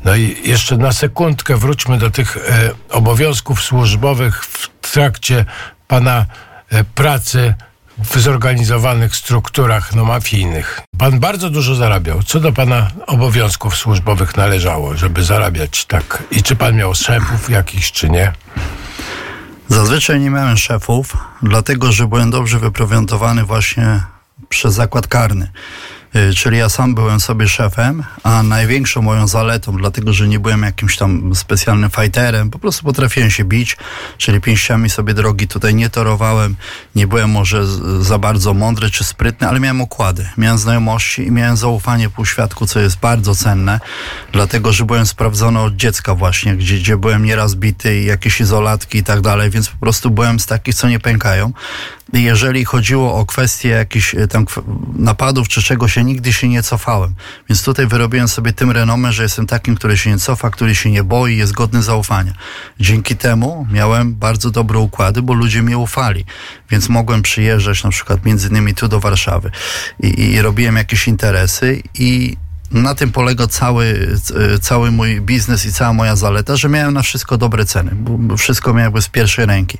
[0.04, 5.44] No i jeszcze na sekundkę wróćmy do tych e, obowiązków służbowych w trakcie
[5.88, 6.26] pana
[6.70, 7.54] e, pracy
[7.98, 10.80] w zorganizowanych strukturach no, mafijnych.
[10.98, 12.22] Pan bardzo dużo zarabiał.
[12.22, 16.22] Co do pana obowiązków służbowych należało, żeby zarabiać tak?
[16.30, 18.32] I czy pan miał szefów jakichś, czy nie?
[19.68, 24.00] Zazwyczaj nie miałem szefów, dlatego że byłem dobrze wyprowiantowany właśnie
[24.48, 25.52] przez zakład karny.
[26.16, 30.62] Y, czyli ja sam byłem sobie szefem, a największą moją zaletą, dlatego że nie byłem
[30.62, 33.76] jakimś tam specjalnym fighterem, po prostu potrafiłem się bić,
[34.18, 36.56] czyli pięściami sobie drogi tutaj nie torowałem,
[36.94, 37.66] nie byłem może
[38.00, 42.80] za bardzo mądry czy sprytny, ale miałem okłady, miałem znajomości i miałem zaufanie półświadku, co
[42.80, 43.80] jest bardzo cenne,
[44.32, 48.98] dlatego że byłem sprawdzony od dziecka właśnie, gdzie, gdzie byłem nieraz bity i jakieś izolatki
[48.98, 51.52] i tak dalej, więc po prostu byłem z takich, co nie pękają.
[52.12, 54.46] Jeżeli chodziło o kwestie jakichś e, tam
[54.94, 57.14] napadów czy czegoś, nigdy się nie cofałem.
[57.48, 60.90] Więc tutaj wyrobiłem sobie tym renomę, że jestem takim, który się nie cofa, który się
[60.90, 62.32] nie boi, jest godny zaufania.
[62.80, 66.24] Dzięki temu miałem bardzo dobre układy, bo ludzie mi ufali.
[66.70, 69.50] Więc mogłem przyjeżdżać na przykład między innymi tu do Warszawy
[70.02, 72.36] i, i robiłem jakieś interesy i
[72.72, 74.08] na tym polega cały,
[74.54, 78.36] e, cały mój biznes i cała moja zaleta, że miałem na wszystko dobre ceny, bo
[78.36, 79.78] wszystko miałem z pierwszej ręki.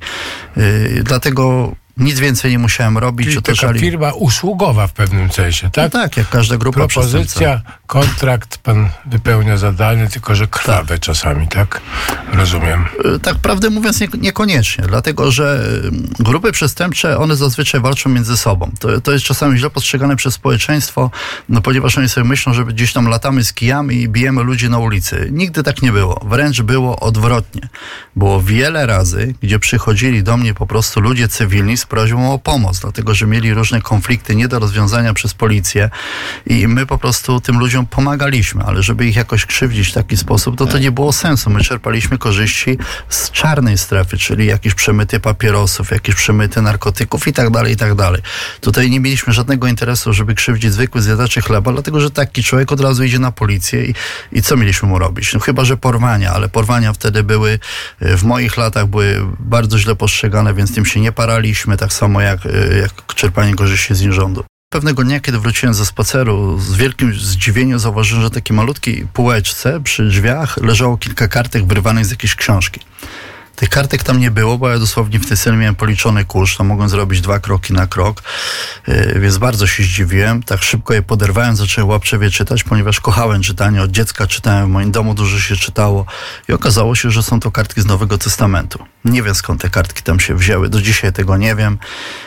[0.57, 3.29] Yy, dlatego nic więcej nie musiałem robić.
[3.29, 5.93] Czyli taka firma usługowa w pewnym sensie, tak?
[5.93, 11.01] No tak, jak każda grupa Propozycja, kontrakt, pan wypełnia zadanie, tylko że krwawe tak.
[11.01, 11.81] czasami, tak?
[12.33, 12.85] Rozumiem.
[13.15, 15.65] E, tak prawdę mówiąc nie, niekoniecznie, dlatego że
[16.21, 18.71] e, grupy przestępcze, one zazwyczaj walczą między sobą.
[18.81, 21.11] To, to jest czasami źle postrzegane przez społeczeństwo,
[21.49, 24.79] no ponieważ oni sobie myślą, że gdzieś tam latamy z kijami i bijemy ludzi na
[24.79, 25.29] ulicy.
[25.33, 26.21] Nigdy tak nie było.
[26.25, 27.69] Wręcz było odwrotnie.
[28.17, 32.81] Było wiele razy, gdzie przychodzili do mnie po prostu ludzie cywilni z prośbą o pomoc,
[32.81, 35.91] dlatego że mieli różne konflikty nie do rozwiązania przez policję
[36.47, 40.59] i my po prostu tym ludziom pomagaliśmy, ale żeby ich jakoś krzywdzić w taki sposób,
[40.59, 41.51] to to nie było sensu.
[41.51, 47.51] My czerpaliśmy korzyści z czarnej strefy, czyli jakieś przemyty papierosów, jakieś przemyty narkotyków i tak
[47.51, 48.23] dalej, i tak dalej.
[48.61, 52.81] Tutaj nie mieliśmy żadnego interesu, żeby krzywdzić zwykły zjadaczy chleba, dlatego że taki człowiek od
[52.81, 53.95] razu idzie na policję i,
[54.33, 55.35] i co mieliśmy mu robić?
[55.35, 57.59] No chyba, że porwania, ale porwania wtedy były,
[58.01, 62.21] e, w moich latach były bardzo źle postrzegane, więc tym się nie paraliśmy tak samo
[62.21, 64.45] jak, y, jak czerpanie korzyści z nierządu.
[64.73, 69.81] Pewnego dnia, kiedy wróciłem ze spaceru, z wielkim zdziwieniem zauważyłem, że w takiej malutkiej półeczce
[69.81, 72.81] przy drzwiach leżało kilka kartek wyrwanych z jakiejś książki.
[73.63, 76.89] Tych kartek tam nie było, bo ja dosłownie w celi miałem policzony kurz, tam mogłem
[76.89, 78.23] zrobić dwa kroki na krok,
[78.89, 80.43] yy, więc bardzo się zdziwiłem.
[80.43, 83.83] Tak szybko je poderwałem, zacząłem łapczewie czytać, ponieważ kochałem czytanie.
[83.83, 86.07] Od dziecka czytałem, w moim domu dużo się czytało
[86.49, 88.85] i okazało się, że są to kartki z Nowego Testamentu.
[89.05, 91.79] Nie wiem skąd te kartki tam się wzięły, do dzisiaj tego nie wiem.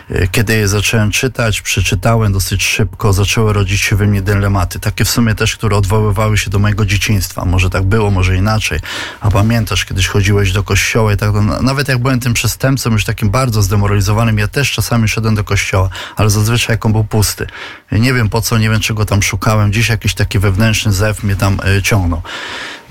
[0.10, 5.06] Yy, kiedy je zacząłem czytać, przeczytałem dosyć szybko, zaczęły rodzić się we mnie dylematy, takie
[5.06, 7.46] w sumie też, które odwoływały się do mojego dzieciństwa.
[7.46, 8.80] Może tak było, może inaczej.
[9.22, 13.06] A pamiętasz, kiedyś chodziłeś do kościoła i tak, no, nawet jak byłem tym przestępcą, już
[13.06, 17.48] takim bardzo zdemoralizowanym, ja też czasami szedłem do kościoła, ale zazwyczaj jak on był pusty.
[17.92, 21.24] Ja nie wiem po co, nie wiem czego tam szukałem, gdzieś jakiś taki wewnętrzny zew
[21.24, 22.22] mnie tam y, ciągnął.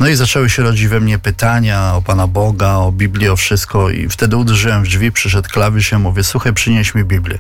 [0.01, 3.91] No i zaczęły się rodzić we mnie pytania o Pana Boga, o Biblię, o wszystko
[3.91, 7.39] i wtedy uderzyłem w drzwi, przyszedł klawisz i mówię, słuchaj, przynieś mi Biblię.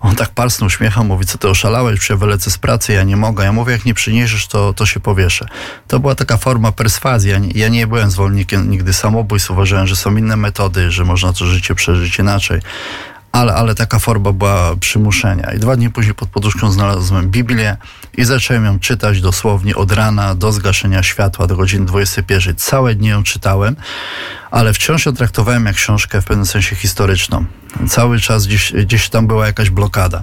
[0.00, 3.44] On tak parsnął śmiechem, mówi, co ty oszalałeś, przecież wylecę z pracy, ja nie mogę.
[3.44, 5.46] Ja mówię, jak nie przyniesiesz, to, to się powieszę.
[5.88, 7.30] To była taka forma perswazji.
[7.30, 11.32] Ja nie, ja nie byłem zwolennikiem nigdy samobójstw, uważałem, że są inne metody, że można
[11.32, 12.60] to życie przeżyć inaczej
[13.36, 15.52] ale, ale taka forma była przymuszenia.
[15.52, 17.76] I dwa dni później pod poduszką znalazłem Biblię
[18.16, 22.56] i zacząłem ją czytać dosłownie od rana do zgaszenia światła do godziny 21.
[22.56, 23.76] Całe dnie ją czytałem,
[24.50, 27.44] ale wciąż ją traktowałem jak książkę w pewnym sensie historyczną.
[27.88, 30.22] Cały czas gdzieś, gdzieś tam była jakaś blokada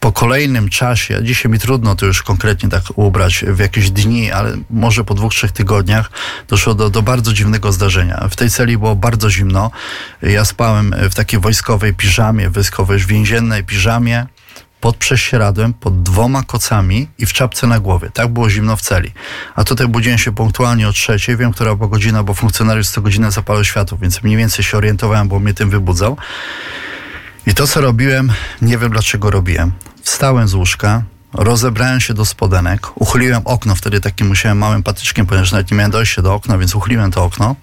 [0.00, 4.56] po kolejnym czasie, dzisiaj mi trudno to już konkretnie tak ubrać w jakieś dni, ale
[4.70, 6.10] może po dwóch, trzech tygodniach
[6.48, 8.28] doszło do, do bardzo dziwnego zdarzenia.
[8.30, 9.70] W tej celi było bardzo zimno.
[10.22, 14.26] Ja spałem w takiej wojskowej piżamie, wojskowej więziennej piżamie
[14.80, 18.10] pod prześcieradłem, pod dwoma kocami i w czapce na głowie.
[18.14, 19.12] Tak było zimno w celi.
[19.54, 21.36] A tutaj budziłem się punktualnie o trzeciej.
[21.36, 25.28] Wiem, która była godzina, bo funkcjonariusz co godzinę zapalał światło, więc mniej więcej się orientowałem,
[25.28, 26.16] bo mnie tym wybudzał.
[27.46, 28.32] I to, co robiłem,
[28.62, 29.72] nie wiem dlaczego robiłem.
[30.10, 31.02] Wstałem z łóżka,
[31.34, 35.90] rozebrałem się do spodenek, uchyliłem okno, wtedy takim musiałem małym patyczkiem, ponieważ nawet nie miałem
[35.90, 37.56] dojścia do okna, więc uchyliłem to okno.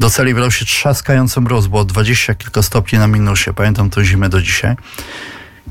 [0.00, 4.28] Do celi wylał się trzaskający mróz, było 20 kilka stopni na minusie, pamiętam tę zimę
[4.28, 4.76] do dzisiaj.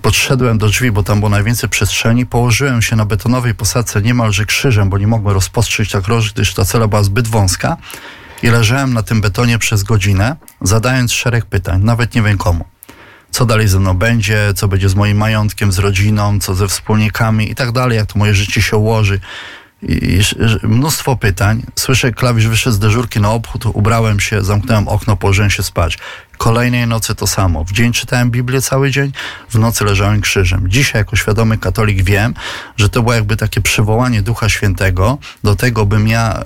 [0.02, 4.89] Podszedłem do drzwi, bo tam było najwięcej przestrzeni, położyłem się na betonowej posadzce niemalże krzyżem,
[4.89, 7.78] bo nie mogłem rozpostrzyć tak roży, gdyż ta cela była zbyt wąska.
[8.43, 12.72] I leżałem na tym betonie przez godzinę, zadając szereg pytań, nawet nie wiem komu
[13.34, 17.52] co dalej ze mną będzie, co będzie z moim majątkiem, z rodziną, co ze wspólnikami
[17.52, 19.19] i tak dalej, jak to moje życie się ułoży.
[19.82, 20.22] I
[20.63, 21.63] mnóstwo pytań.
[21.76, 25.98] Słyszę, klawisz wyszedł z dyżurki na obchód, ubrałem się, zamknąłem okno, położyłem się spać.
[26.38, 27.63] Kolejnej nocy to samo.
[27.63, 29.12] W dzień czytałem Biblię cały dzień,
[29.50, 30.69] w nocy leżałem krzyżem.
[30.69, 32.34] Dzisiaj, jako świadomy katolik, wiem,
[32.78, 36.43] że to było jakby takie przywołanie Ducha Świętego do tego, bym ja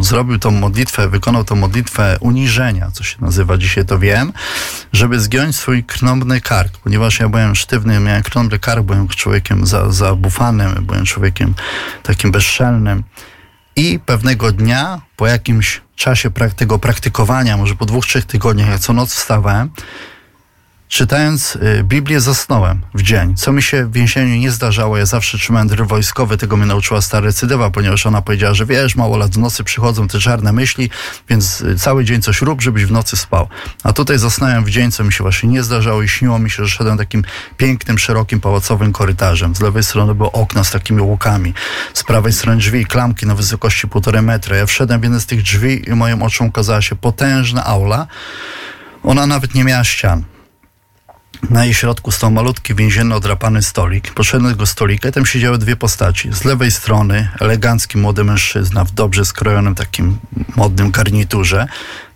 [0.00, 4.32] zrobił tą modlitwę, wykonał tą modlitwę uniżenia, co się nazywa, dzisiaj to wiem,
[4.92, 9.92] żeby zgiąć swój krnąbny kark, ponieważ ja byłem sztywny, miałem krnąbny kark, byłem człowiekiem za,
[9.92, 11.54] zabufanym, byłem człowiekiem
[12.02, 13.02] takim bezszelnym.
[13.76, 18.80] I pewnego dnia, po jakimś czasie prak tego praktykowania, może po dwóch, trzech tygodniach, jak
[18.80, 19.70] co noc wstawałem,
[20.94, 24.98] Czytając y, Biblię zasnąłem w dzień, co mi się w więzieniu nie zdarzało.
[24.98, 28.96] Ja zawsze trzymałem dryl wojskowy, tego mnie nauczyła stara recydywa, ponieważ ona powiedziała, że wiesz,
[28.96, 30.90] mało lat w nocy przychodzą te czarne myśli,
[31.28, 33.48] więc y, cały dzień coś rób, żebyś w nocy spał.
[33.84, 36.64] A tutaj zasnąłem w dzień, co mi się właśnie nie zdarzało i śniło mi się,
[36.64, 37.24] że szedłem takim
[37.56, 39.56] pięknym, szerokim, pałacowym korytarzem.
[39.56, 41.54] Z lewej strony były okna z takimi łukami,
[41.94, 44.56] z prawej strony drzwi, klamki na wysokości półtorej metra.
[44.56, 48.06] Ja wszedłem w jedne z tych drzwi i moim oczom ukazała się potężna aula.
[49.02, 50.24] Ona nawet nie miała ścian
[51.50, 54.14] na jej środku stał malutki, więzienny, odrapany stolik.
[54.14, 56.32] Poszedłem do stolika i tam siedziały dwie postaci.
[56.32, 60.18] Z lewej strony elegancki młody mężczyzna w dobrze skrojonym takim
[60.56, 61.66] modnym garniturze.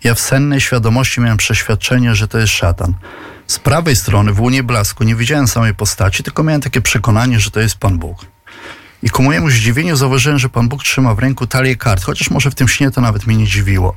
[0.04, 2.94] Ja w sennej świadomości miałem przeświadczenie, że to jest szatan.
[3.46, 7.50] Z prawej strony w łunie blasku nie widziałem samej postaci, tylko miałem takie przekonanie, że
[7.50, 8.26] to jest Pan Bóg.
[9.02, 12.50] I ku mojemu zdziwieniu zauważyłem, że Pan Bóg trzyma w ręku talię kart, chociaż może
[12.50, 13.96] w tym śnie to nawet mnie nie dziwiło.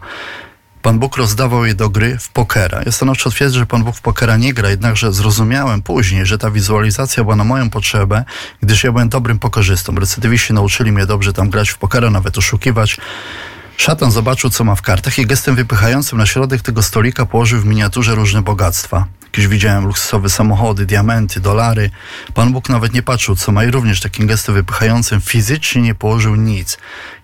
[0.82, 2.82] Pan Bóg rozdawał je do gry w pokera.
[2.86, 6.52] Ja stanowczo twierdzę, że Pan Bóg w pokera nie gra, jednakże zrozumiałem później, że ta
[6.52, 8.26] wizualizacja była na moją potrzebę,
[8.62, 9.96] gdyż ja byłem dobrym pokorzystą.
[9.96, 12.98] Recydywiści nauczyli mnie dobrze tam grać w pokera, nawet oszukiwać.
[13.78, 17.65] Szatan zobaczył, co ma w kartach i gestem wypychającym na środek tego stolika położył w
[17.65, 19.06] miniaturze różne bogactwa.
[19.32, 21.89] Jakieś widziałem luksusowe samochody, diamenty, dolary.
[22.34, 26.36] Pan Bóg nawet nie patrzył, co ma i również takim gestem wypychającym fizycznie nie położył
[26.36, 26.78] nic.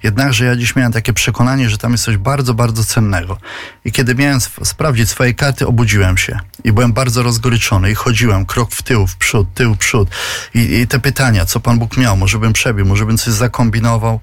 [0.03, 3.37] Jednakże ja dziś miałem takie przekonanie, że tam jest coś bardzo, bardzo cennego.
[3.85, 6.39] I kiedy miałem sprawdzić swoje karty, obudziłem się.
[6.63, 10.09] I byłem bardzo rozgoryczony i chodziłem krok w tył, w przód, tył, przód.
[10.53, 14.19] I, i te pytania, co Pan Bóg miał, może bym przebił, może bym coś zakombinował.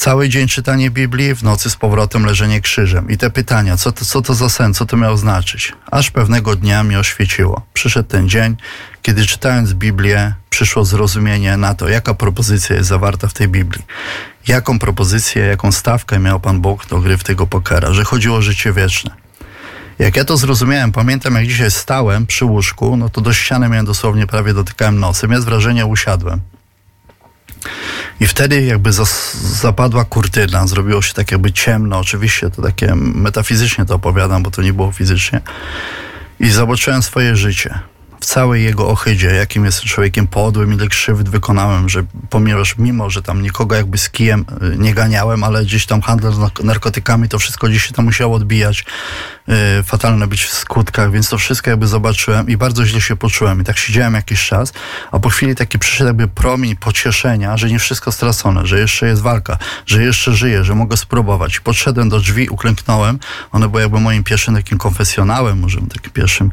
[0.00, 3.10] Cały dzień czytanie Biblii, w nocy z powrotem leżenie krzyżem.
[3.10, 5.72] I te pytania, co to, co to za sen, co to miało znaczyć?
[5.90, 7.62] Aż pewnego dnia mi oświeciło.
[7.72, 8.56] Przyszedł ten dzień,
[9.02, 13.84] kiedy czytając Biblię, przyszło zrozumienie na to, jaka propozycja jest zawarta w tej Biblii.
[14.48, 18.42] Jaką propozycję, jaką stawkę miał Pan Bóg do gry w tego pokera, że chodziło o
[18.42, 19.10] życie wieczne.
[19.98, 23.86] Jak ja to zrozumiałem, pamiętam jak dzisiaj stałem przy łóżku, no to do ściany miałem
[23.86, 25.32] dosłownie prawie dotykałem nosem.
[25.32, 26.40] Ja z wrażenia usiadłem.
[28.20, 28.90] I wtedy jakby
[29.42, 31.98] zapadła kurtyna, zrobiło się tak jakby ciemno.
[31.98, 35.40] Oczywiście to takie metafizycznie to opowiadam, bo to nie było fizycznie.
[36.40, 37.80] I zobaczyłem swoje życie
[38.20, 43.22] w całej jego ohydzie, jakim jest człowiekiem podłym, ile krzywd wykonałem, że ponieważ mimo, że
[43.22, 47.38] tam nikogo jakby z kijem y, nie ganiałem, ale gdzieś tam handel z narkotykami, to
[47.38, 48.84] wszystko gdzieś się tam musiało odbijać,
[49.84, 53.64] fatalne być w skutkach, więc to wszystko jakby zobaczyłem i bardzo źle się poczułem i
[53.64, 54.72] tak siedziałem jakiś czas,
[55.12, 59.22] a po chwili taki przyszedł jakby promień pocieszenia, że nie wszystko stracone, że jeszcze jest
[59.22, 61.60] walka, że jeszcze żyję, że mogę spróbować.
[61.60, 63.18] Podszedłem do drzwi, uklęknąłem,
[63.52, 66.50] one były jakby moim pierwszym takim konfesjonałem, może takim pierwszym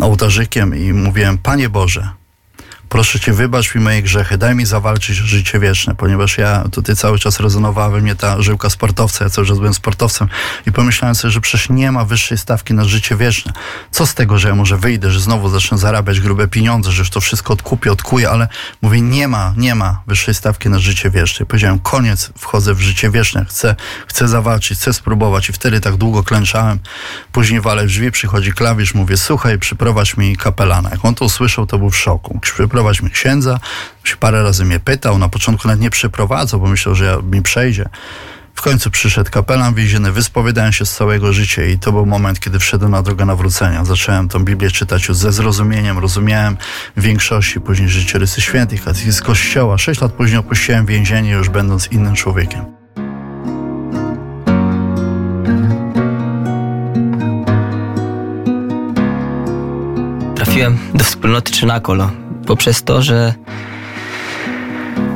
[0.00, 2.10] ołtarzykiem i mówiłem, Panie Boże,
[2.88, 6.96] proszę Cię, wybacz mi moje grzechy, daj mi zawalczyć o życie wieczne, ponieważ ja tutaj
[6.96, 10.28] cały czas rezonowała we mnie ta żyłka sportowca, ja cały czas byłem sportowcem
[10.66, 13.52] i pomyślałem sobie, że przecież nie ma wyższej stawki na życie wieczne.
[13.90, 17.20] Co z tego, że ja może wyjdę, że znowu zacznę zarabiać grube pieniądze, że to
[17.20, 18.48] wszystko odkupię, odkuję, ale
[18.82, 21.44] mówię, nie ma, nie ma wyższej stawki na życie wieczne.
[21.44, 25.96] I powiedziałem, koniec, wchodzę w życie wieczne, chcę, chcę zawalczyć, chcę spróbować i wtedy tak
[25.96, 26.78] długo klęczałem.
[27.32, 30.90] Później walę drzwi, przychodzi klawisz, mówię, słuchaj, przyprowadź mi kapelana.
[30.90, 32.40] Jak on to usłyszał, to był w szoku
[32.76, 33.60] przyprowadź mi księdza.
[34.04, 37.42] Się parę razy mnie pytał, na początku nawet nie przyprowadzał, bo myślał, że ja, mi
[37.42, 37.88] przejdzie.
[38.54, 42.58] W końcu przyszedł kapelan więzienny, wyspowiadałem się z całego życia i to był moment, kiedy
[42.58, 43.84] wszedłem na drogę nawrócenia.
[43.84, 46.56] Zacząłem tą Biblię czytać ze zrozumieniem, rozumiałem
[46.96, 49.78] większości później życiorysy świętych, z kościoła.
[49.78, 52.64] Sześć lat później opuściłem więzienie, już będąc innym człowiekiem.
[60.34, 63.34] Trafiłem do wspólnoty Trzynakolo poprzez to, że,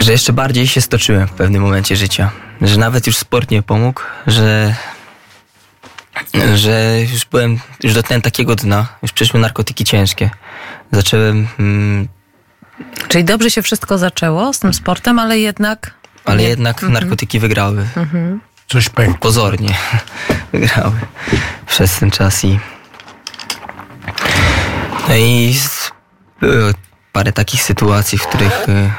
[0.01, 2.31] że jeszcze bardziej się stoczyłem w pewnym momencie życia.
[2.63, 4.75] Że nawet już sport nie pomógł, że,
[6.55, 10.31] że już byłem, już dotknąłem takiego dna, już przyszły narkotyki ciężkie.
[10.93, 11.47] Zacząłem...
[11.59, 12.09] Mm,
[13.09, 15.95] Czyli dobrze się wszystko zaczęło z tym sportem, ale jednak...
[16.25, 16.49] Ale nie.
[16.49, 16.93] jednak mhm.
[16.93, 17.87] narkotyki wygrały.
[17.97, 18.41] Mhm.
[18.69, 19.19] Coś pękło.
[19.19, 19.75] Pozornie
[20.53, 21.01] wygrały
[21.67, 22.59] przez ten czas i...
[25.09, 25.55] No i
[26.41, 26.75] były
[27.13, 28.91] parę takich sytuacji, w których y,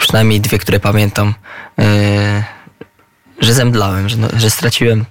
[0.00, 1.34] przynajmniej dwie, które pamiętam,
[1.80, 2.44] y,
[3.40, 5.04] że zemdlałem, że, no, że straciłem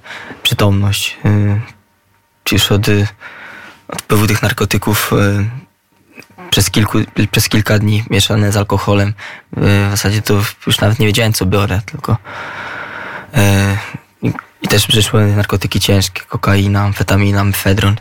[0.44, 1.18] przytomność.
[2.52, 2.88] Już od,
[3.88, 5.12] od wpływu tych narkotyków
[6.50, 6.98] przez, kilku,
[7.32, 9.14] przez kilka dni mieszane z alkoholem.
[9.58, 10.34] W zasadzie to
[10.68, 12.18] już nawet nie wiedziałem, co biorę, tylko.
[14.62, 17.96] I, też przyszły narkotyki ciężkie, kokaina, amfetamina, mefedron.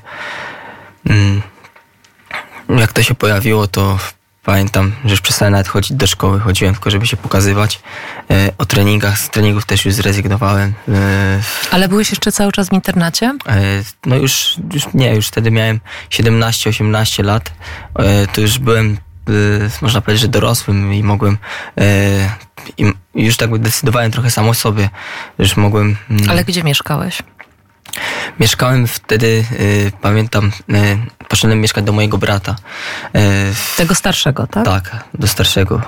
[2.68, 3.98] Jak to się pojawiło, to
[4.44, 7.80] pamiętam, że już przestałem nawet chodzić do szkoły, chodziłem tylko, żeby się pokazywać.
[8.30, 10.74] E, o treningach, z treningów też już zrezygnowałem.
[10.88, 13.34] E, Ale byłeś jeszcze cały czas w internacie?
[13.48, 13.60] E,
[14.06, 17.52] no już, już nie, już wtedy miałem 17-18 lat.
[18.32, 18.98] To już byłem,
[19.82, 21.38] można powiedzieć, że dorosłym i mogłem
[22.78, 24.90] i już tak decydowałem trochę sam o sobie.
[25.38, 25.96] Już mogłem...
[26.10, 27.22] Mm, Ale gdzie mieszkałeś?
[28.40, 32.56] Mieszkałem wtedy, y, pamiętam, y, poszedłem mieszkać do mojego brata.
[33.16, 33.20] Y,
[33.76, 34.64] Tego starszego, tak?
[34.64, 35.82] Tak, do starszego.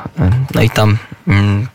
[0.55, 1.69] No i tam mm,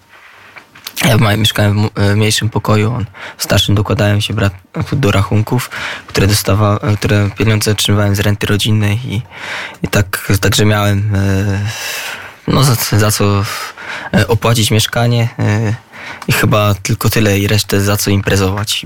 [1.06, 3.06] ja mieszkałem w mniejszym pokoju, on
[3.38, 4.54] w starszym dokładałem się brat
[4.92, 5.70] do rachunków,
[6.08, 9.22] które dostawa, które pieniądze otrzymywałem z renty rodzinnej i,
[9.84, 11.12] i tak, także miałem
[12.48, 13.44] no, za, za co
[14.28, 15.30] opłacić mieszkanie
[16.28, 18.86] i chyba tylko tyle i resztę za co imprezować.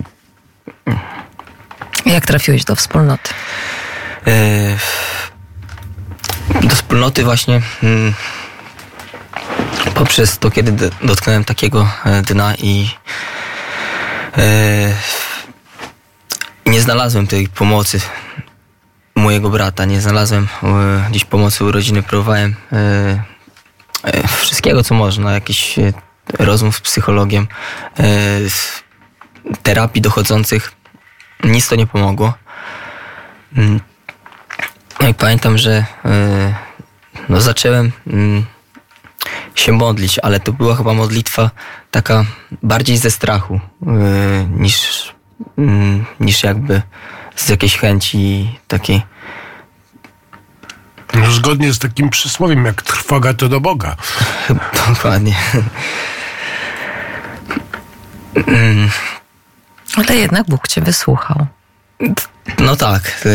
[2.09, 3.29] Jak trafiłeś do wspólnoty?
[4.27, 4.77] E,
[6.61, 8.13] do wspólnoty właśnie mm,
[9.95, 12.89] poprzez to, kiedy dotknąłem takiego e, dna i
[14.37, 14.93] e,
[16.65, 18.01] nie znalazłem tej pomocy
[19.15, 20.47] mojego brata, nie znalazłem
[21.09, 22.55] gdzieś pomocy u rodziny, próbowałem
[24.37, 25.75] wszystkiego, co można, jakiś
[26.39, 27.47] rozmów z psychologiem,
[29.63, 30.78] terapii dochodzących
[31.43, 32.33] nic to nie pomogło.
[33.57, 33.79] Mm.
[35.01, 36.55] No i pamiętam, że e,
[37.29, 38.45] no zacząłem mm,
[39.55, 41.51] się modlić, ale to była chyba modlitwa
[41.91, 42.25] taka
[42.63, 45.13] bardziej ze strachu e, niż,
[45.57, 46.81] mm, niż jakby
[47.35, 49.01] z jakiejś chęci takiej.
[51.13, 53.95] No, zgodnie z takim przysłowiem, jak trwoga to do Boga.
[54.89, 55.35] Dokładnie.
[59.95, 61.47] Ale jednak Bóg cię wysłuchał.
[62.59, 63.25] No tak,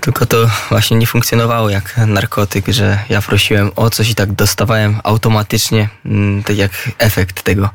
[0.00, 5.00] tylko to właśnie nie funkcjonowało jak narkotyk, że ja prosiłem o coś i tak dostawałem
[5.04, 7.70] automatycznie mm, tak jak efekt tego.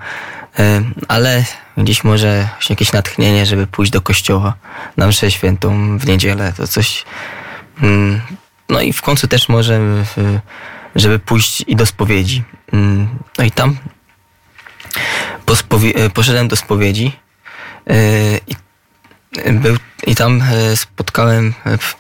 [0.60, 1.44] E, ale
[1.78, 4.54] gdzieś może jakieś natchnienie, żeby pójść do kościoła
[4.98, 7.06] na mszę świętą w niedzielę, to coś...
[7.82, 8.22] Mm,
[8.70, 9.80] no i w końcu też może,
[10.96, 12.44] żeby pójść i do spowiedzi.
[12.74, 13.08] Mm,
[13.38, 13.78] no i tam
[15.96, 17.25] e, poszedłem do spowiedzi
[18.48, 18.56] I,
[19.52, 21.96] był, i tam e, spotkałem e, w,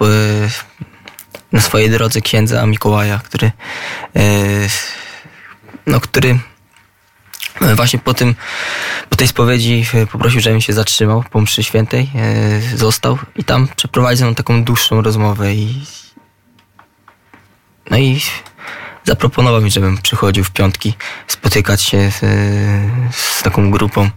[1.51, 3.51] na swojej drodze księdza Mikołaja, który,
[5.87, 6.39] no, który
[7.75, 8.35] właśnie po tym,
[9.09, 12.09] po tej spowiedzi poprosił, żebym się zatrzymał po mszy świętej,
[12.75, 15.81] został i tam przeprowadził taką dłuższą rozmowę i
[17.91, 18.21] no i
[19.03, 20.93] zaproponował mi, żebym przychodził w piątki
[21.27, 22.19] spotykać się z,
[23.15, 24.09] z taką grupą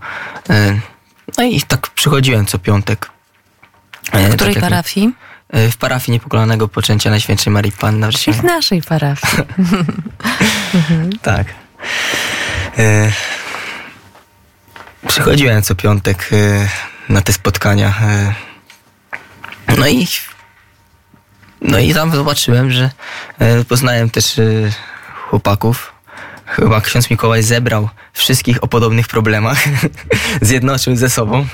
[1.38, 3.10] no i tak przychodziłem co piątek.
[4.12, 5.12] W której tak parafii?
[5.52, 9.32] W parafii Niepokolonego Poczęcia Najświętszej Marii Panny Czyli w naszej parafii.
[11.22, 11.46] tak.
[12.78, 13.12] E,
[15.08, 16.68] przychodziłem co piątek e,
[17.12, 17.94] na te spotkania.
[18.02, 18.34] E,
[19.78, 20.06] no i
[21.60, 22.90] no i tam zobaczyłem, że
[23.68, 24.40] poznałem też
[25.28, 25.92] chłopaków,
[26.48, 29.64] chyba ksiądz Mikołaj zebrał wszystkich o podobnych problemach,
[30.42, 31.46] zjednoczył ze sobą,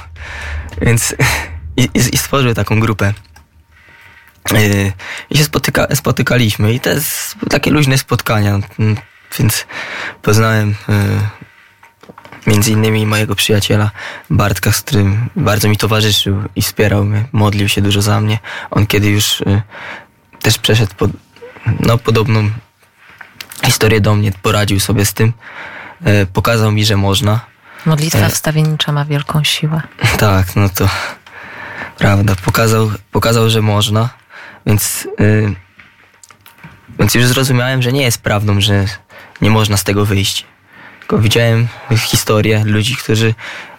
[0.83, 1.15] więc
[1.77, 3.15] i, i stworzył taką grupę.
[4.53, 4.93] Yy,
[5.31, 8.97] I się spotyka, spotykaliśmy i to jest takie luźne spotkania, mm,
[9.39, 9.67] więc
[10.23, 10.97] poznałem yy,
[12.47, 13.91] między innymi mojego przyjaciela
[14.31, 18.39] Bartka, z którym bardzo mi towarzyszył i wspierał mnie, modlił się dużo za mnie.
[18.71, 19.63] On kiedy już yy,
[20.43, 21.11] też przeszedł pod,
[21.81, 22.51] no, podobną
[23.65, 25.33] historię do mnie, poradził sobie z tym,
[26.05, 27.41] e, pokazał mi, że można.
[27.87, 29.83] Modlitwa e, wstawiennicza ma wielką siłę.
[30.19, 30.89] Tak, no to
[31.99, 32.35] prawda.
[32.45, 34.09] Pokazał, pokazał że można,
[34.67, 35.55] więc, yy,
[36.99, 38.85] więc już zrozumiałem, że nie jest prawdą, że
[39.41, 40.45] nie można z tego wyjść.
[40.99, 43.35] Tylko widziałem historię ludzi, którzy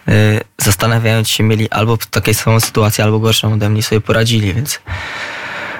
[0.06, 0.14] yy,
[0.58, 4.80] zastanawiając się mieli albo taką samą sytuację, albo gorszą ode mnie sobie poradzili, więc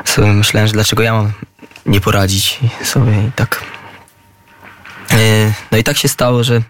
[0.05, 1.33] sobie myślałem, że dlaczego ja mam
[1.87, 3.76] nie poradzić sobie i tak E,
[5.71, 6.62] no i tak się stało, że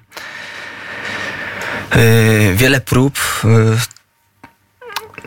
[1.90, 3.49] e, wiele prób e,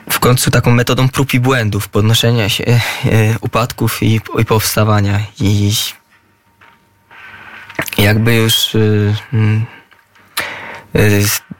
[0.09, 2.79] w końcu taką metodą prób i błędów, podnoszenia się
[3.41, 5.19] upadków i, i powstawania.
[5.39, 5.71] I
[7.97, 8.75] jakby już
[9.33, 9.65] mm,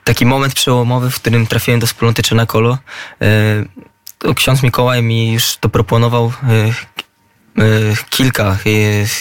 [0.04, 2.78] taki moment przełomowy, w którym trafiłem do wspólnoty Czernakolo,
[4.34, 6.32] ksiądz Mikołaj mi już to proponował
[8.10, 8.56] kilka,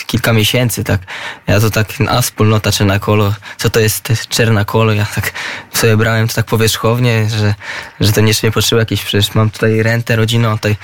[0.07, 1.01] kilka miesięcy, tak.
[1.47, 4.93] Ja to tak, a wspólnota Czerna Kolo, co to jest Czerna Kolo?
[4.93, 5.31] Ja tak
[5.73, 7.55] sobie brałem to tak powierzchownie, że,
[7.99, 10.75] że to nie nie potrzeba jakieś, przecież mam tutaj rentę rodzinną, tutaj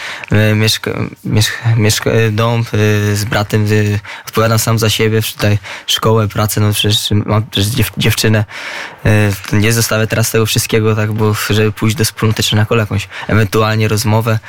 [0.56, 0.92] mieszka,
[1.24, 2.64] mieszka, mieszka, dom
[3.14, 3.68] z bratem,
[4.26, 8.46] odpowiadam sam za siebie, tutaj szkołę, pracę, no przecież mam przecież dziewczynę,
[9.54, 13.88] nie zostawię teraz tego wszystkiego, tak, bo żeby pójść do wspólnoty Czerna Kolo, jakąś ewentualnie
[13.88, 14.40] rozmowę,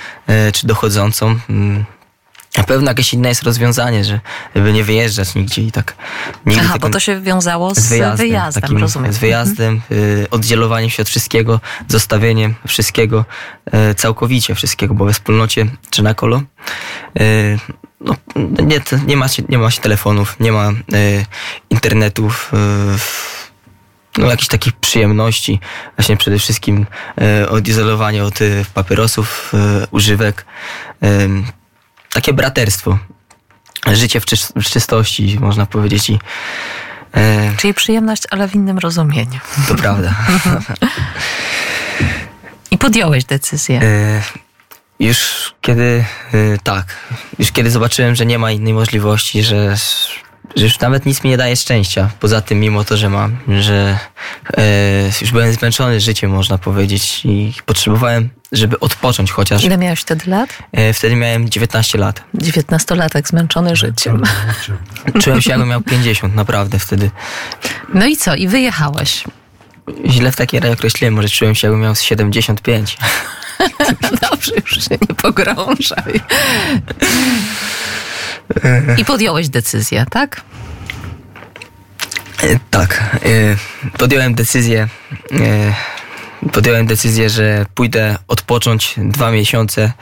[0.52, 1.84] czy dochodzącą, mm,
[2.56, 4.20] na pewno jakieś inne jest rozwiązanie, że,
[4.54, 5.96] żeby nie wyjeżdżać nigdzie i tak.
[6.58, 9.12] Aha, bo to się wiązało z, wyjazdem, wyjazdem takim, rozumiem.
[9.12, 13.24] Z wyjazdem, y, oddzielowaniem się od wszystkiego, zostawieniem wszystkiego,
[13.90, 16.42] y, całkowicie wszystkiego, bo we wspólnocie czy na kolo
[17.20, 17.58] y,
[18.00, 18.14] no,
[18.62, 20.70] nie, nie, ma się, nie ma się telefonów, nie ma
[21.70, 22.52] internetów,
[24.18, 25.60] no, jakichś takich przyjemności,
[25.96, 26.86] właśnie przede wszystkim
[27.48, 28.38] odizolowanie od
[28.74, 29.52] papierosów,
[29.90, 30.46] używek
[32.16, 32.98] takie braterstwo.
[33.92, 34.24] Życie w,
[34.56, 36.10] w czystości, można powiedzieć.
[36.10, 36.18] I,
[37.12, 37.52] e...
[37.56, 39.40] Czyli przyjemność, ale w innym rozumieniu.
[39.68, 40.14] To prawda.
[42.70, 43.80] I podjąłeś decyzję.
[43.82, 44.22] E,
[45.00, 46.96] już kiedy, e, tak,
[47.38, 49.76] już kiedy zobaczyłem, że nie ma innej możliwości, że
[50.56, 52.10] że już nawet nic mi nie daje szczęścia.
[52.20, 53.98] Poza tym, mimo to, że mam, że
[54.56, 59.64] e, już byłem zmęczony życiem, można powiedzieć, i potrzebowałem, żeby odpocząć chociaż.
[59.64, 60.50] Ile miałeś wtedy lat?
[60.72, 62.22] E, wtedy miałem 19 lat.
[62.34, 64.22] 19-latek, zmęczony życiem.
[65.22, 67.10] Czułem się, jakbym miał 50, naprawdę wtedy.
[67.94, 68.34] No i co?
[68.34, 69.24] I wyjechałeś?
[70.06, 72.96] Źle w takiej razie określiłem, może czułem się, jakbym miał 75.
[74.30, 76.20] Dobrze, już się nie pogrążaj.
[78.98, 80.42] I podjąłeś decyzję, tak?
[82.42, 83.16] E, tak.
[83.24, 84.88] E, podjąłem decyzję.
[85.32, 85.74] E,
[86.52, 89.92] podjąłem decyzję, że pójdę odpocząć dwa miesiące.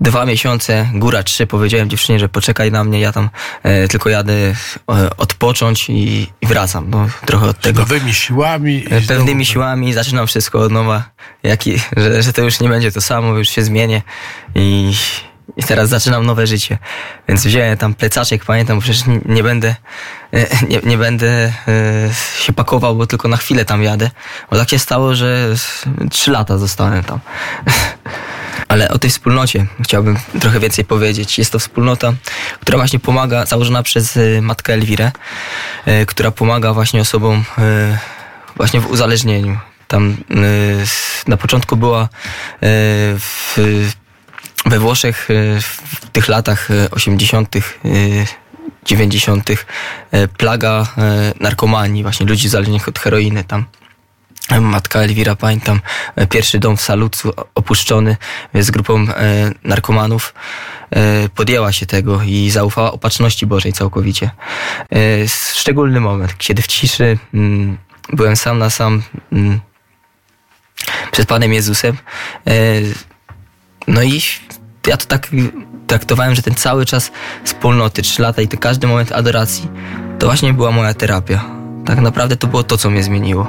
[0.00, 1.46] Dwa miesiące, góra trzy.
[1.46, 3.30] Powiedziałem dziewczynie, że poczekaj na mnie, ja tam
[3.90, 4.54] tylko jadę
[5.16, 6.90] odpocząć i, wracam.
[6.90, 7.80] Bo trochę od tego.
[7.80, 8.84] Nowymi siłami.
[9.08, 11.10] Pewnymi siłami zaczynam wszystko od nowa.
[11.42, 14.02] Jaki, że, że to już nie będzie to samo, już się zmienię
[14.54, 14.92] i
[15.56, 16.78] i teraz zaczynam nowe życie.
[17.28, 19.74] Więc wziąłem tam plecaczek, pamiętam, bo przecież nie będę,
[20.32, 21.52] e, nie, nie będę e,
[22.38, 24.10] się pakował, bo tylko na chwilę tam jadę.
[24.50, 25.54] Bo tak się stało, że
[26.10, 27.20] trzy lata zostałem tam.
[28.68, 31.38] Ale o tej wspólnocie chciałbym trochę więcej powiedzieć.
[31.38, 32.12] Jest to wspólnota,
[32.60, 35.12] która właśnie pomaga, założona przez e, matkę Elwirę,
[36.06, 37.44] która pomaga właśnie osobom
[38.56, 39.58] właśnie w uzależnieniu.
[39.88, 40.16] Tam
[41.26, 42.08] na początku była
[43.18, 43.56] w
[44.66, 47.62] we Włoszech y, w tych latach 80., y,
[48.84, 49.50] 90.
[49.50, 49.56] Y,
[50.36, 50.86] plaga
[51.40, 53.64] narkomanii, właśnie ludzi zależnych od heroiny tam.
[54.60, 55.80] Matka Elwira, pamiętam,
[56.30, 58.16] pierwszy dom w Salucu opuszczony
[58.54, 59.06] z grupą
[59.64, 60.34] narkomanów,
[61.34, 64.30] podjęła się tego i zaufała opatrzności Bożej całkowicie.
[65.54, 67.78] Szczególny moment, kiedy w ciszy mm,
[68.12, 69.02] byłem sam na sam
[69.32, 69.60] mm,
[71.12, 71.96] przed Panem Jezusem.
[73.86, 74.20] No i
[74.86, 75.28] ja to tak
[75.86, 77.10] traktowałem, że ten cały czas
[77.44, 79.68] wspólnoty, trzy lata i ten każdy moment adoracji,
[80.18, 81.44] to właśnie była moja terapia.
[81.84, 83.48] Tak naprawdę to było to, co mnie zmieniło.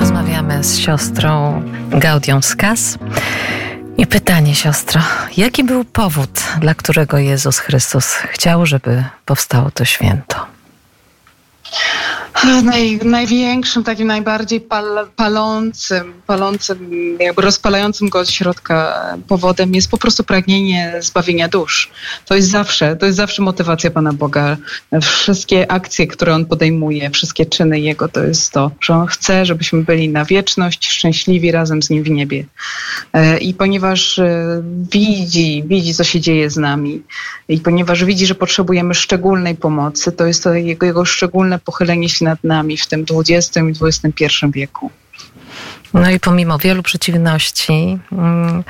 [0.00, 2.98] Rozmawiamy z siostrą Gaudią Skas.
[3.96, 5.00] I pytanie, siostro,
[5.36, 10.46] jaki był powód, dla którego Jezus Chrystus chciał, żeby powstało to święto?
[12.44, 18.94] Naj, największym, takim najbardziej pal, palącym, palącym, jakby rozpalającym go od środka
[19.28, 21.90] powodem jest po prostu pragnienie zbawienia dusz.
[22.26, 24.56] To jest zawsze, to jest zawsze motywacja Pana Boga.
[25.02, 29.82] Wszystkie akcje, które On podejmuje, wszystkie czyny Jego, to jest to, że On chce, żebyśmy
[29.82, 32.44] byli na wieczność szczęśliwi razem z Nim w niebie.
[33.12, 34.62] E, I ponieważ e,
[34.92, 37.02] widzi, widzi, co się dzieje z nami
[37.48, 42.27] i ponieważ widzi, że potrzebujemy szczególnej pomocy, to jest to Jego, jego szczególne pochylenie się
[42.28, 44.90] nad nami w tym XX i XXI wieku.
[45.94, 48.64] No i pomimo wielu przeciwności mm,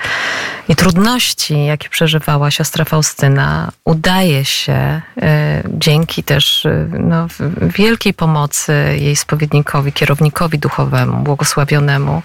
[0.68, 5.22] i trudności, jakie przeżywała siostra Faustyna, udaje się y,
[5.68, 7.26] dzięki też y, no,
[7.62, 12.22] wielkiej pomocy jej spowiednikowi, kierownikowi duchowemu, błogosławionemu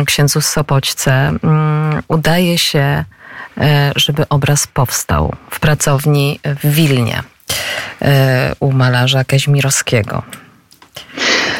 [0.00, 1.32] y, księdzu Sopoćce,
[2.08, 3.04] udaje się,
[3.96, 7.22] żeby obraz powstał w pracowni w Wilnie
[8.60, 10.22] u malarza Kaźmirowskiego.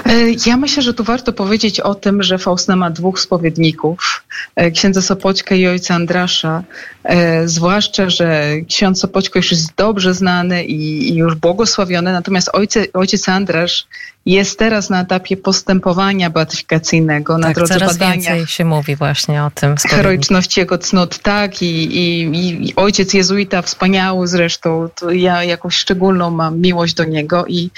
[0.07, 4.25] E, ja myślę, że tu warto powiedzieć o tym, że Faustyna ma dwóch spowiedników,
[4.57, 6.63] e, księdza Sopoćka i ojca Andrasza.
[7.05, 12.91] E, zwłaszcza, że ksiądz Sopoćko już jest dobrze znany i, i już błogosławiony, natomiast ojciec,
[12.95, 13.87] ojciec Andrasz
[14.27, 18.15] jest teraz na etapie postępowania beatyfikacyjnego, na tak, drodze coraz badania.
[18.15, 19.75] więcej się mówi właśnie o tym.
[19.77, 21.63] Heroiczności jego cnót, tak.
[21.63, 22.31] I, i,
[22.69, 27.71] I, ojciec jezuita, wspaniały zresztą, to ja jakąś szczególną mam miłość do niego i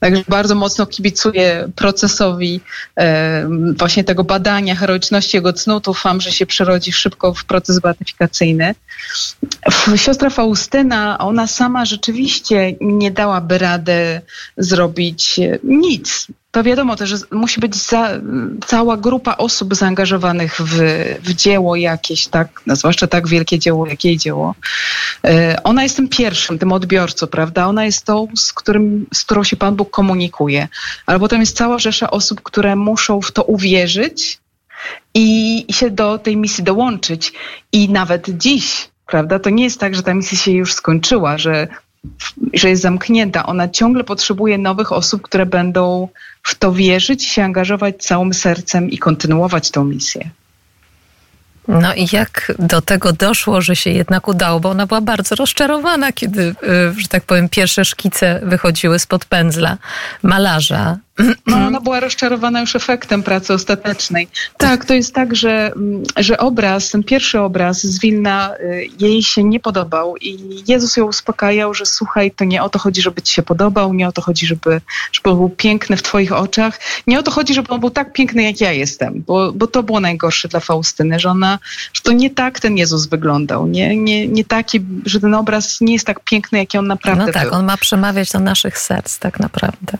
[0.00, 2.60] także bardzo mocno kibicuję procesowi
[2.96, 3.48] e,
[3.78, 5.88] właśnie tego badania heroiczności jego cnót.
[5.88, 8.74] Ufam, że się przerodzi szybko w proces beatyfikacyjny.
[9.96, 14.20] Siostra Faustyna, ona sama rzeczywiście nie dałaby rady
[14.56, 15.91] zrobić nic.
[16.50, 18.10] To wiadomo też, że musi być za,
[18.66, 20.80] cała grupa osób zaangażowanych w,
[21.22, 24.54] w dzieło jakieś, tak, no zwłaszcza tak wielkie dzieło, jak jej dzieło.
[25.24, 27.66] E, ona jest tym pierwszym, tym odbiorcą, prawda?
[27.66, 30.68] Ona jest tą, z, którym, z którą się Pan Bóg komunikuje.
[31.06, 34.38] Ale potem jest cała rzesza osób, które muszą w to uwierzyć
[35.14, 37.32] i, i się do tej misji dołączyć.
[37.72, 41.68] I nawet dziś, prawda, to nie jest tak, że ta misja się już skończyła, że
[42.52, 43.46] że jest zamknięta.
[43.46, 46.08] Ona ciągle potrzebuje nowych osób, które będą
[46.42, 50.30] w to wierzyć, się angażować całym sercem i kontynuować tą misję.
[51.68, 56.12] No i jak do tego doszło, że się jednak udało, bo ona była bardzo rozczarowana,
[56.12, 56.54] kiedy, y,
[57.00, 59.76] że tak powiem, pierwsze szkice wychodziły spod pędzla
[60.22, 60.98] malarza.
[61.46, 64.28] No, ona była rozczarowana już efektem pracy ostatecznej.
[64.56, 69.22] Tak, to jest tak, że, mm, że obraz, ten pierwszy obraz z Wilna y, jej
[69.22, 73.22] się nie podobał i Jezus ją uspokajał, że słuchaj, to nie o to chodzi, żeby
[73.22, 74.80] ci się podobał, nie o to chodzi, żeby,
[75.12, 78.42] żeby był piękny w twoich oczach, nie o to chodzi, żeby on był tak piękny,
[78.42, 81.58] jak ja jestem, bo, bo to było najgorsze dla Faustyny, że ona,
[81.92, 85.92] że to nie tak ten Jezus wyglądał, nie, nie, nie taki, że ten obraz nie
[85.92, 87.58] jest tak piękny, jaki on naprawdę No tak, był.
[87.58, 89.98] on ma przemawiać do naszych serc tak naprawdę.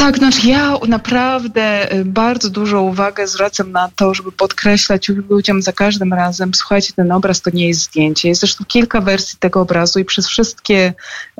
[0.00, 5.72] Tak, znaczy ja naprawdę y, bardzo dużą uwagę zwracam na to, żeby podkreślać ludziom za
[5.72, 8.28] każdym razem, słuchajcie, ten obraz to nie jest zdjęcie.
[8.28, 10.92] Jest zresztą kilka wersji tego obrazu i przez wszystkie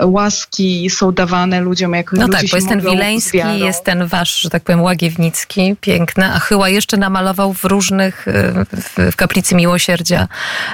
[0.02, 4.50] łaski są dawane ludziom, jak No tak, bo jest ten Wileński, jest ten wasz, że
[4.50, 8.32] tak powiem, Łagiewnicki, piękne, a Chyła jeszcze namalował w różnych, y,
[8.72, 10.28] w, w Kaplicy Miłosierdzia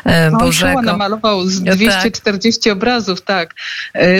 [0.06, 0.70] y, No, Bożego.
[0.70, 1.76] Chyła namalował z No tak.
[1.76, 3.54] 240 obrazów, tak.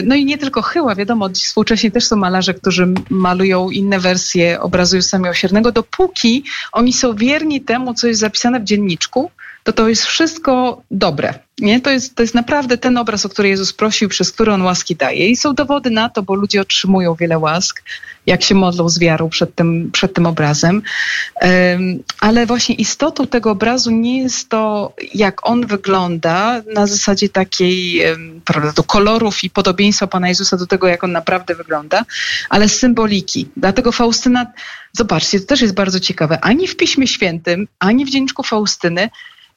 [0.04, 4.60] No i nie tylko Chyła, wiadomo, dziś współcześnie też są malarze, którzy malują inne wersje
[4.60, 9.30] obrazu Józefa Miłosiernego, dopóki oni są wierni temu, co jest zapisane w dzienniczku,
[9.66, 11.34] to to jest wszystko dobre.
[11.58, 11.80] Nie?
[11.80, 14.96] To, jest, to jest naprawdę ten obraz, o który Jezus prosił, przez który On łaski
[14.96, 15.28] daje.
[15.28, 17.82] I są dowody na to, bo ludzie otrzymują wiele łask,
[18.26, 20.82] jak się modlą z wiarą przed tym, przed tym obrazem.
[22.20, 28.02] Ale właśnie istotą tego obrazu nie jest to, jak on wygląda na zasadzie takiej,
[28.44, 32.04] prawda, do kolorów i podobieństwa Pana Jezusa do tego, jak on naprawdę wygląda,
[32.50, 33.48] ale symboliki.
[33.56, 34.46] Dlatego Faustyna,
[34.92, 39.10] zobaczcie, to też jest bardzo ciekawe, ani w Piśmie Świętym, ani w dzienniczku Faustyny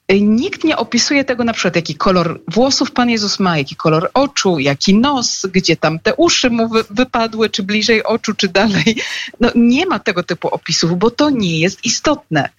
[0.10, 4.60] Nikt nie opisuje tego na przykład, jaki kolor włosów Pan Jezus ma, jaki kolor oczu,
[4.60, 8.96] jaki nos, gdzie tam te uszy mu wy, wypadły, czy bliżej oczu, czy dalej.
[9.40, 12.50] No, nie ma tego typu opisów, bo to nie jest istotne.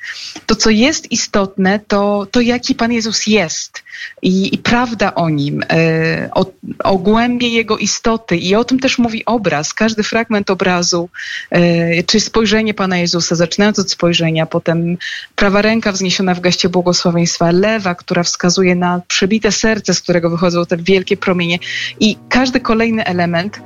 [0.47, 3.83] To, co jest istotne, to, to jaki Pan Jezus jest
[4.23, 6.47] i, i prawda o nim, e, o,
[6.85, 9.75] o głębie Jego istoty i o tym też mówi obraz.
[9.75, 11.09] Każdy fragment obrazu,
[11.51, 14.97] e, czy spojrzenie Pana Jezusa, zaczynając od spojrzenia, potem
[15.37, 20.67] prawa ręka wzniesiona w geście błogosławieństwa, lewa, która wskazuje na przebite serce, z którego wychodzą
[20.67, 21.59] te wielkie promienie.
[22.01, 23.61] I każdy kolejny element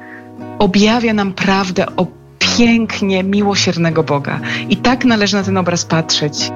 [0.59, 2.07] objawia nam prawdę o
[2.39, 4.41] pięknie miłosiernego Boga.
[4.68, 6.51] I tak należy na ten obraz patrzeć.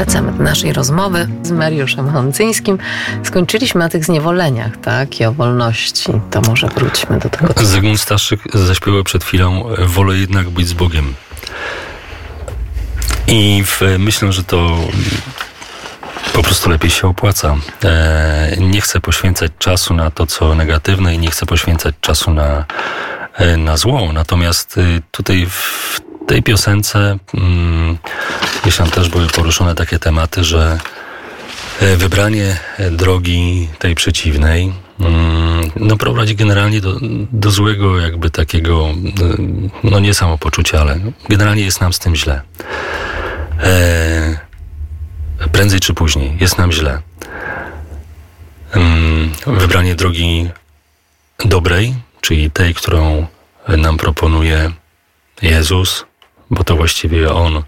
[0.00, 2.78] Wracamy do naszej rozmowy z Mariuszem Honcyńskim.
[3.22, 5.20] Skończyliśmy na tych zniewoleniach, tak?
[5.20, 6.12] I o wolności.
[6.30, 7.54] To może wróćmy do tego.
[7.56, 11.14] Zygmunt Staszyk zaśpiewał przed chwilą Wolę jednak być z Bogiem.
[13.26, 14.78] I w, myślę, że to
[16.32, 17.56] po prostu lepiej się opłaca.
[17.84, 22.64] E, nie chcę poświęcać czasu na to, co negatywne i nie chcę poświęcać czasu na,
[23.34, 24.12] e, na zło.
[24.12, 27.98] Natomiast e, tutaj w tej piosence mm,
[28.62, 30.78] gdzieś tam też były poruszone takie tematy, że
[31.80, 32.56] e, wybranie
[32.90, 36.96] drogi tej przeciwnej mm, no prowadzi generalnie do,
[37.32, 38.90] do złego jakby takiego e,
[39.84, 42.42] no nie samopoczucia, ale generalnie jest nam z tym źle.
[43.62, 44.38] E,
[45.52, 47.02] prędzej czy później jest nam źle.
[48.72, 50.48] Mm, wybranie drogi
[51.44, 53.26] dobrej, czyli tej, którą
[53.68, 54.70] nam proponuje
[55.42, 56.09] Jezus,
[56.50, 57.62] bo to właściwie On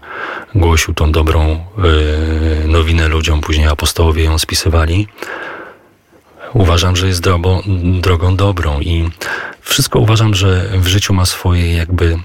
[0.55, 5.07] głosił tą dobrą yy, nowinę ludziom, później apostołowie ją spisywali.
[6.53, 7.61] Uważam, że jest drogą,
[8.01, 9.09] drogą dobrą i
[9.61, 12.19] wszystko uważam, że w życiu ma swoje jakby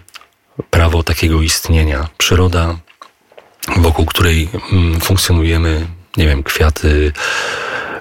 [0.71, 2.09] prawo takiego istnienia.
[2.19, 2.77] Przyroda,
[3.77, 5.87] wokół której mm, funkcjonujemy,
[6.17, 7.13] nie wiem, kwiaty,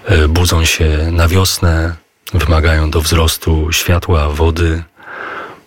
[0.05, 1.95] e, budzą się na wiosnę,
[2.33, 4.83] wymagają do wzrostu światła, wody,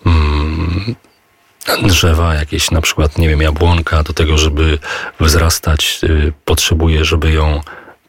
[0.06, 0.94] mm,
[1.82, 4.78] drzewa, jakieś na przykład, nie wiem, jabłonka, do tego, żeby
[5.20, 7.60] wzrastać, y, potrzebuje, żeby ją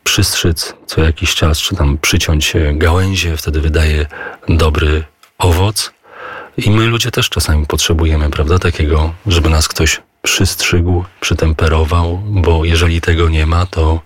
[0.04, 4.06] przystrzyc co jakiś czas, czy tam przyciąć gałęzie, wtedy wydaje
[4.50, 5.04] dobry
[5.38, 5.92] owoc.
[6.58, 13.02] I my ludzie też czasami potrzebujemy, prawda, takiego, żeby nas ktoś przystrzygł, przytemperował, bo jeżeli
[13.02, 14.00] tego nie ma, to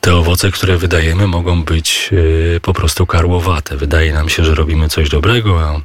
[0.00, 3.76] te owoce, które wydajemy, mogą być y, po prostu karłowate.
[3.76, 5.80] Wydaje nam się, że robimy coś dobrego, a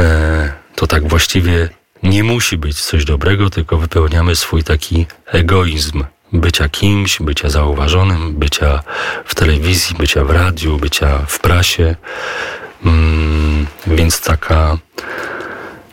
[0.00, 1.68] e, to tak właściwie
[2.02, 8.82] nie musi być coś dobrego, tylko wypełniamy swój taki egoizm bycia kimś, bycia zauważonym, bycia
[9.24, 11.96] w telewizji, bycia w radiu, bycia w prasie.
[12.84, 14.78] Mm, więc taka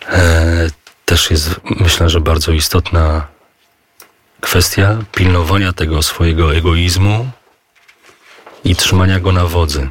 [0.10, 0.70] e,
[1.06, 3.28] też jest, myślę, że bardzo istotna
[4.42, 7.30] kwestia pilnowania tego swojego egoizmu
[8.64, 9.90] i trzymania go na wodzy,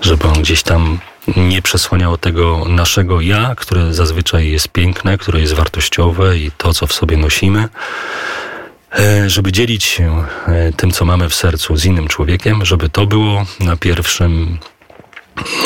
[0.00, 0.98] żeby on gdzieś tam
[1.36, 6.86] nie przesłaniał tego naszego ja, które zazwyczaj jest piękne, które jest wartościowe i to, co
[6.86, 7.68] w sobie nosimy,
[8.98, 13.06] e, żeby dzielić się e, tym, co mamy w sercu z innym człowiekiem, żeby to
[13.06, 14.58] było na pierwszym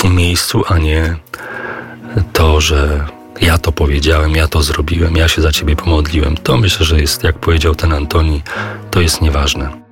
[0.04, 1.16] miejscu, a nie
[2.32, 3.06] to, że
[3.40, 6.36] ja to powiedziałem, ja to zrobiłem, ja się za ciebie pomodliłem.
[6.36, 8.42] To myślę, że jest, jak powiedział ten Antoni,
[8.90, 9.87] to jest nieważne.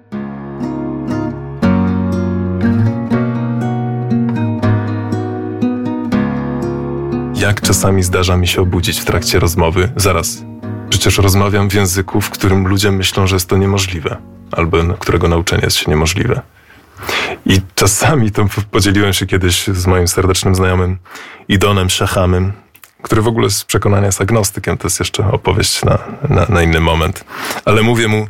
[7.47, 10.43] Jak czasami zdarza mi się obudzić w trakcie rozmowy, zaraz.
[10.91, 14.17] Przecież rozmawiam w języku, w którym ludzie myślą, że jest to niemożliwe,
[14.53, 16.41] albo którego nauczenie jest się niemożliwe.
[17.47, 20.99] I czasami to podzieliłem się kiedyś z moim serdecznym znajomym
[21.49, 22.53] Idonem Szachamem,
[23.03, 24.79] który w ogóle z przekonania jest agnostykiem.
[24.79, 27.25] To jest jeszcze opowieść na, na, na inny moment.
[27.65, 28.29] Ale mówię mu,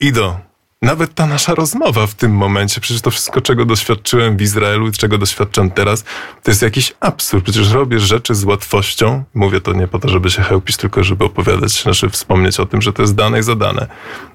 [0.00, 0.40] Ido,
[0.82, 4.92] nawet ta nasza rozmowa w tym momencie, przecież to wszystko, czego doświadczyłem w Izraelu i
[4.92, 6.04] czego doświadczam teraz,
[6.42, 7.44] to jest jakiś absurd.
[7.44, 9.24] Przecież robię rzeczy z łatwością.
[9.34, 12.82] Mówię to nie po to, żeby się chełpić, tylko żeby opowiadać, znaczy wspomnieć o tym,
[12.82, 13.86] że to jest dane i zadane.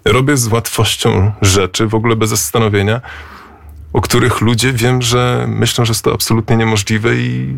[0.06, 3.02] Robię z łatwością rzeczy, w ogóle bez zastanowienia,
[3.94, 7.56] o których ludzie wiem, że myślą, że jest to absolutnie niemożliwe i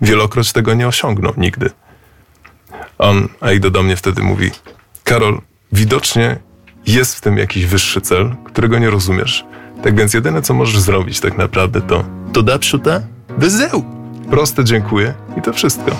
[0.00, 1.70] wielokroć tego nie osiągną nigdy.
[2.98, 4.50] On, Aido do mnie wtedy mówi,
[5.04, 5.40] Karol,
[5.72, 6.36] widocznie
[6.86, 9.44] jest w tym jakiś wyższy cel, którego nie rozumiesz.
[9.82, 13.00] Tak więc jedyne, co możesz zrobić tak naprawdę to to da pszuta
[13.38, 13.84] wyzeł.
[14.30, 15.96] Proste dziękuję i to wszystko.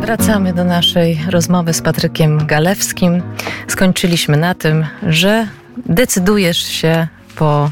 [0.00, 3.22] Wracamy do naszej rozmowy z Patrykiem Galewskim.
[3.68, 5.48] Skończyliśmy na tym, że
[5.86, 7.70] decydujesz się po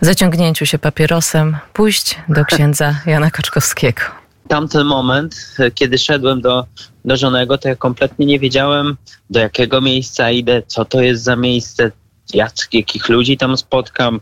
[0.00, 4.15] zaciągnięciu się papierosem pójść do księdza Jana Kaczkowskiego.
[4.48, 6.66] Tamten moment, kiedy szedłem do,
[7.04, 8.96] do żonego, to ja kompletnie nie wiedziałem,
[9.30, 11.90] do jakiego miejsca idę, co to jest za miejsce,
[12.34, 14.20] jak, jakich ludzi tam spotkam,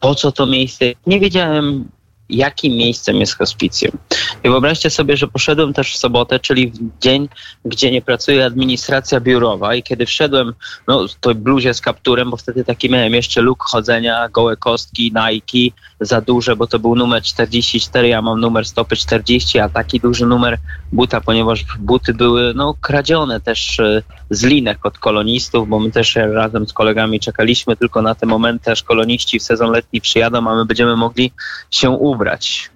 [0.00, 0.84] po co to miejsce.
[1.06, 1.88] Nie wiedziałem,
[2.28, 3.92] jakim miejscem jest hospicjum.
[4.44, 7.28] I wyobraźcie sobie, że poszedłem też w sobotę, czyli w dzień,
[7.64, 10.54] gdzie nie pracuje administracja biurowa i kiedy wszedłem,
[10.88, 15.76] no to bluzie z kapturem, bo wtedy taki miałem jeszcze luk chodzenia, gołe kostki, Nike,
[16.00, 20.26] za duże, bo to był numer 44, ja mam numer stopy 40, a taki duży
[20.26, 20.58] numer
[20.92, 26.14] buta, ponieważ buty były no kradzione też e, z linek od kolonistów, bo my też
[26.14, 30.54] razem z kolegami czekaliśmy tylko na te momenty, aż koloniści w sezon letni przyjadą, a
[30.56, 31.32] my będziemy mogli
[31.70, 32.70] się ubrać.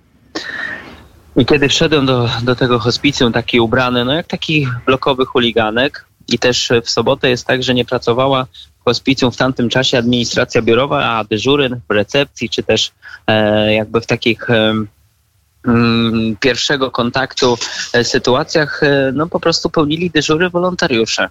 [1.39, 6.39] I kiedy wszedłem do, do tego hospicjum taki ubrany, no jak taki blokowy chuliganek i
[6.39, 8.47] też w sobotę jest tak, że nie pracowała
[8.80, 12.93] w hospicjum w tamtym czasie administracja biurowa, a dyżury w recepcji czy też
[13.26, 14.74] e, jakby w takich e,
[16.41, 17.59] pierwszego kontaktu
[17.93, 21.28] e, sytuacjach e, no po prostu pełnili dyżury wolontariusze.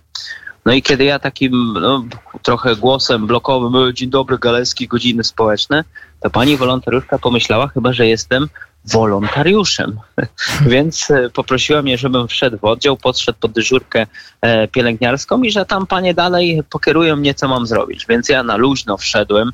[0.65, 2.05] No i kiedy ja takim no,
[2.43, 5.83] trochę głosem blokowym, dzień dobry, Galeski, godziny społeczne,
[6.19, 8.47] to pani wolontariuszka pomyślała chyba, że jestem
[8.91, 9.99] wolontariuszem.
[10.61, 14.07] Więc e, poprosiła mnie, żebym wszedł w oddział, podszedł pod dyżurkę
[14.41, 18.05] e, pielęgniarską i że tam panie dalej pokierują mnie, co mam zrobić.
[18.09, 19.51] Więc ja na luźno wszedłem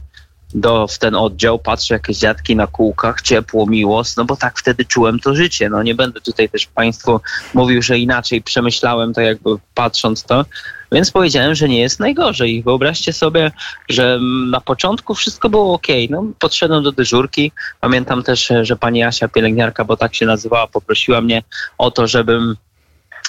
[0.55, 4.85] do, w ten oddział, patrzę jakieś dziadki na kółkach, ciepło, miło, no bo tak wtedy
[4.85, 5.69] czułem to życie.
[5.69, 7.19] No nie będę tutaj też Państwu
[7.53, 10.45] mówił, że inaczej przemyślałem to jakby patrząc to,
[10.93, 12.63] więc powiedziałem, że nie jest najgorzej.
[12.63, 13.51] Wyobraźcie sobie,
[13.89, 15.87] że na początku wszystko było ok.
[16.09, 17.51] No, podszedłem do dyżurki.
[17.81, 21.43] Pamiętam też, że pani Asia, pielęgniarka, bo tak się nazywała, poprosiła mnie
[21.77, 22.55] o to, żebym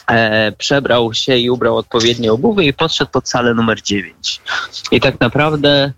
[0.07, 4.41] e, przebrał się i ubrał odpowiednie obuwy i podszedł pod salę numer 9.
[4.91, 5.93] I tak naprawdę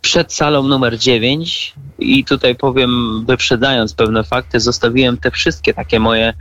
[0.00, 6.34] przed salą numer 9 i tutaj powiem, wyprzedzając pewne fakty, zostawiłem te wszystkie takie moje,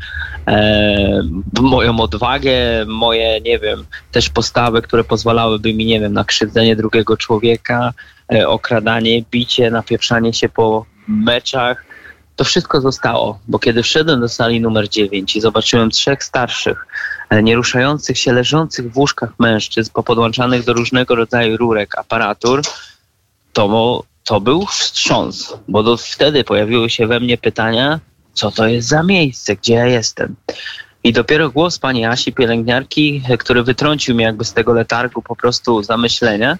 [0.47, 1.21] e,
[1.61, 7.17] moją odwagę, moje, nie wiem, też postawy, które pozwalałyby mi, nie wiem, na krzywdzenie drugiego
[7.17, 7.93] człowieka,
[8.33, 11.85] e, okradanie, bicie, napieprzanie się po meczach.
[12.37, 16.87] To wszystko zostało, bo kiedy wszedłem do sali numer 9 i zobaczyłem trzech starszych,
[17.29, 22.61] e, nieruszających się, leżących w łóżkach mężczyzn, popodłączanych do różnego rodzaju rurek, aparatur,
[23.53, 27.99] to to był wstrząs, bo do, wtedy pojawiły się we mnie pytania,
[28.33, 30.35] co to jest za miejsce, gdzie ja jestem.
[31.03, 35.83] I dopiero głos pani Asi, pielęgniarki, który wytrącił mnie jakby z tego letargu po prostu
[35.83, 36.57] zamyślenia.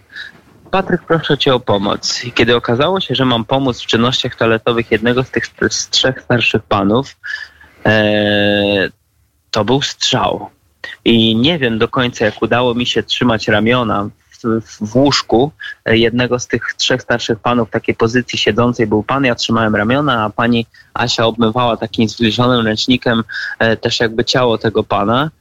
[0.72, 2.22] Patryk, proszę cię o pomoc.
[2.36, 6.64] Kiedy okazało się, że mam pomóc w czynnościach toaletowych jednego z tych z trzech starszych
[6.64, 7.18] panów,
[7.86, 8.90] e,
[9.52, 10.50] to był strzał.
[11.06, 14.10] I nie wiem do końca, jak udało mi się trzymać ramiona
[14.82, 15.52] w łóżku
[15.86, 20.24] jednego z tych trzech starszych panów w takiej pozycji siedzącej był pan, ja trzymałem ramiona,
[20.24, 23.24] a pani Asia obmywała takim zbliżonym ręcznikiem
[23.60, 25.32] e, też jakby ciało tego pana.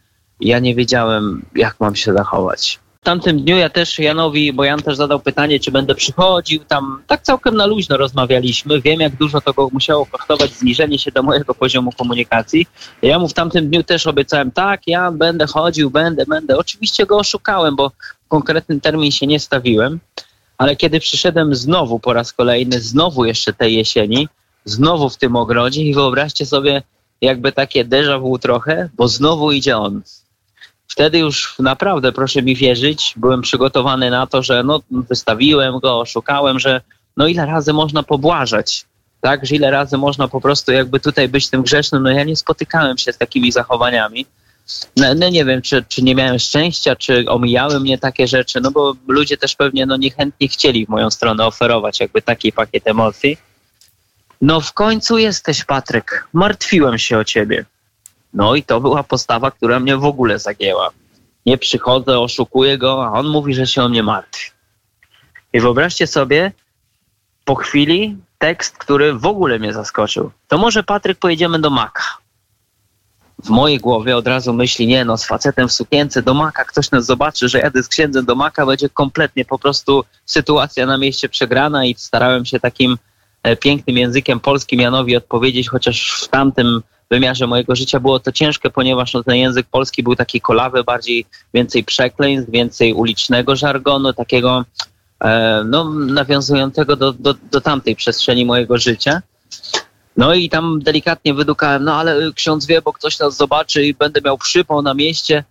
[0.40, 4.96] Ja nie wiedziałem, jak mam się zachować tamtym dniu ja też Janowi, bo Jan też
[4.96, 8.80] zadał pytanie, czy będę przychodził, tam tak całkiem na luźno rozmawialiśmy.
[8.80, 12.66] Wiem, jak dużo to go musiało kosztować zniżenie się do mojego poziomu komunikacji.
[13.02, 16.58] Ja mu w tamtym dniu też obiecałem, tak, ja będę chodził, będę, będę.
[16.58, 17.92] Oczywiście go oszukałem, bo
[18.28, 20.00] konkretny termin się nie stawiłem,
[20.58, 24.28] ale kiedy przyszedłem znowu po raz kolejny, znowu jeszcze tej jesieni,
[24.64, 26.82] znowu w tym ogrodzie i wyobraźcie sobie
[27.20, 30.02] jakby takie déjà vu trochę, bo znowu idzie on
[30.88, 36.58] wtedy już naprawdę, proszę mi wierzyć, byłem przygotowany na to, że no, wystawiłem go, oszukałem,
[36.58, 36.80] że
[37.16, 38.84] no ile razy można pobłażać,
[39.20, 42.36] tak, że ile razy można po prostu jakby tutaj być tym grzesznym, no ja nie
[42.36, 44.26] spotykałem się z takimi zachowaniami.
[44.96, 48.70] No, no nie wiem, czy, czy nie miałem szczęścia, czy omijały mnie takie rzeczy, no
[48.70, 53.38] bo ludzie też pewnie no niechętnie chcieli w moją stronę oferować jakby taki pakiet emocji.
[54.40, 56.28] No w końcu jesteś, Patryk.
[56.32, 57.64] Martwiłem się o ciebie.
[58.36, 60.90] No i to była postawa, która mnie w ogóle zagięła.
[61.46, 64.50] Nie przychodzę, oszukuję go, a on mówi, że się o mnie martwi.
[65.52, 66.52] I wyobraźcie sobie,
[67.44, 70.30] po chwili tekst, który w ogóle mnie zaskoczył.
[70.48, 72.02] To może Patryk pojedziemy do Maka.
[73.44, 76.90] W mojej głowie od razu myśli, nie no, z facetem w sukience do Maka, ktoś
[76.90, 81.28] nas zobaczy, że jadę z księdzem do Maka, będzie kompletnie po prostu sytuacja na mieście
[81.28, 82.98] przegrana i starałem się takim
[83.42, 88.70] e, pięknym językiem polskim Janowi odpowiedzieć, chociaż w tamtym wymiarze mojego życia było to ciężkie,
[88.70, 94.64] ponieważ no, ten język polski był taki kolawy, bardziej więcej przekleństw, więcej ulicznego żargonu, takiego
[95.20, 99.22] e, no, nawiązującego do, do, do tamtej przestrzeni mojego życia.
[100.16, 104.20] No i tam delikatnie wydukałem, no ale ksiądz wie, bo ktoś nas zobaczy i będę
[104.24, 105.44] miał przypał na mieście.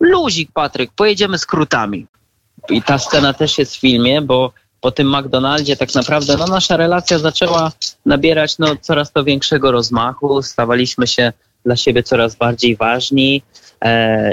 [0.00, 2.06] Luzik, Patryk, pojedziemy skrótami.
[2.68, 6.76] I ta scena też jest w filmie, bo po tym McDonaldzie tak naprawdę no, nasza
[6.76, 7.72] relacja zaczęła
[8.06, 11.32] nabierać no, coraz to większego rozmachu, stawaliśmy się
[11.64, 13.42] dla siebie coraz bardziej ważni
[13.84, 14.32] e,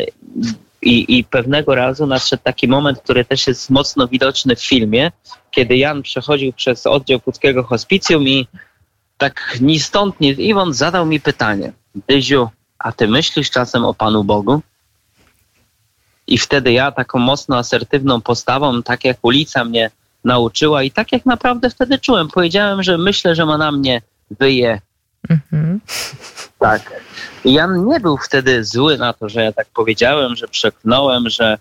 [0.82, 5.12] i, i pewnego razu nadszedł taki moment, który też jest mocno widoczny w filmie,
[5.52, 8.48] kiedy Jan przechodził przez oddział Puckiego Hospicjum i
[9.18, 11.74] tak ni stąd, ni Iwon zadał mi pytanie.
[12.08, 14.62] Dyziu, a ty myślisz czasem o Panu Bogu?
[16.28, 19.92] I wtedy ja taką mocno asertywną postawą, tak jak ulica mnie
[20.24, 22.28] nauczyła i tak jak naprawdę wtedy czułem.
[22.28, 24.02] Powiedziałem, że myślę, że ma na mnie
[24.40, 24.82] wyje.
[25.30, 25.80] Mhm.
[26.60, 27.02] Tak.
[27.46, 31.58] Jan nie był wtedy zły na to, że ja tak powiedziałem, że przeklnąłem, że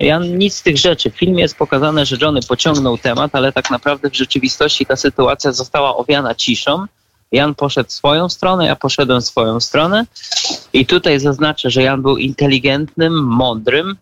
[0.00, 1.10] Jan nic z tych rzeczy.
[1.10, 5.52] W filmie jest pokazane, że Johnny pociągnął temat, ale tak naprawdę w rzeczywistości ta sytuacja
[5.52, 6.86] została owiana ciszą.
[7.32, 10.06] Jan poszedł swoją stronę, ja poszedłem swoją stronę.
[10.72, 13.96] I tutaj zaznaczę, że Jan był inteligentnym, mądrym,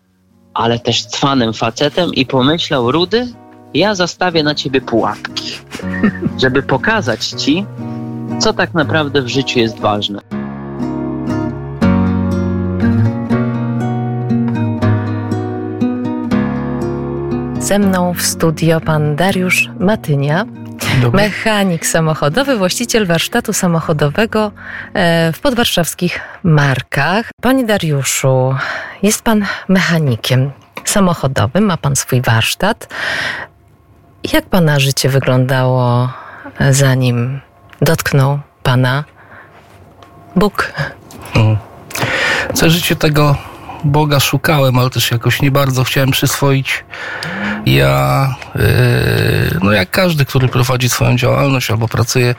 [0.53, 3.33] ale też cwanym facetem i pomyślał, Rudy,
[3.73, 5.51] ja zastawię na ciebie pułapki,
[6.37, 7.65] żeby pokazać ci,
[8.39, 10.19] co tak naprawdę w życiu jest ważne.
[17.59, 20.45] Ze mną w studio pan Dariusz Matynia,
[21.01, 21.21] Dobry.
[21.21, 24.51] mechanik samochodowy, właściciel warsztatu samochodowego
[24.93, 27.29] e, w podwarszawskich Markach.
[27.41, 28.55] Panie Dariuszu,
[29.03, 30.51] jest pan mechanikiem
[30.85, 32.87] samochodowym, ma pan swój warsztat.
[34.23, 36.09] Jak pana życie wyglądało,
[36.71, 37.41] zanim
[37.81, 39.03] dotknął pana
[40.35, 40.73] Bóg?
[41.33, 41.57] Hmm.
[42.53, 43.35] Co życie tego
[43.83, 46.83] Boga szukałem, ale też jakoś nie bardzo chciałem przyswoić.
[47.65, 48.61] Ja, yy,
[49.61, 52.35] no jak każdy, który prowadzi swoją działalność albo pracuje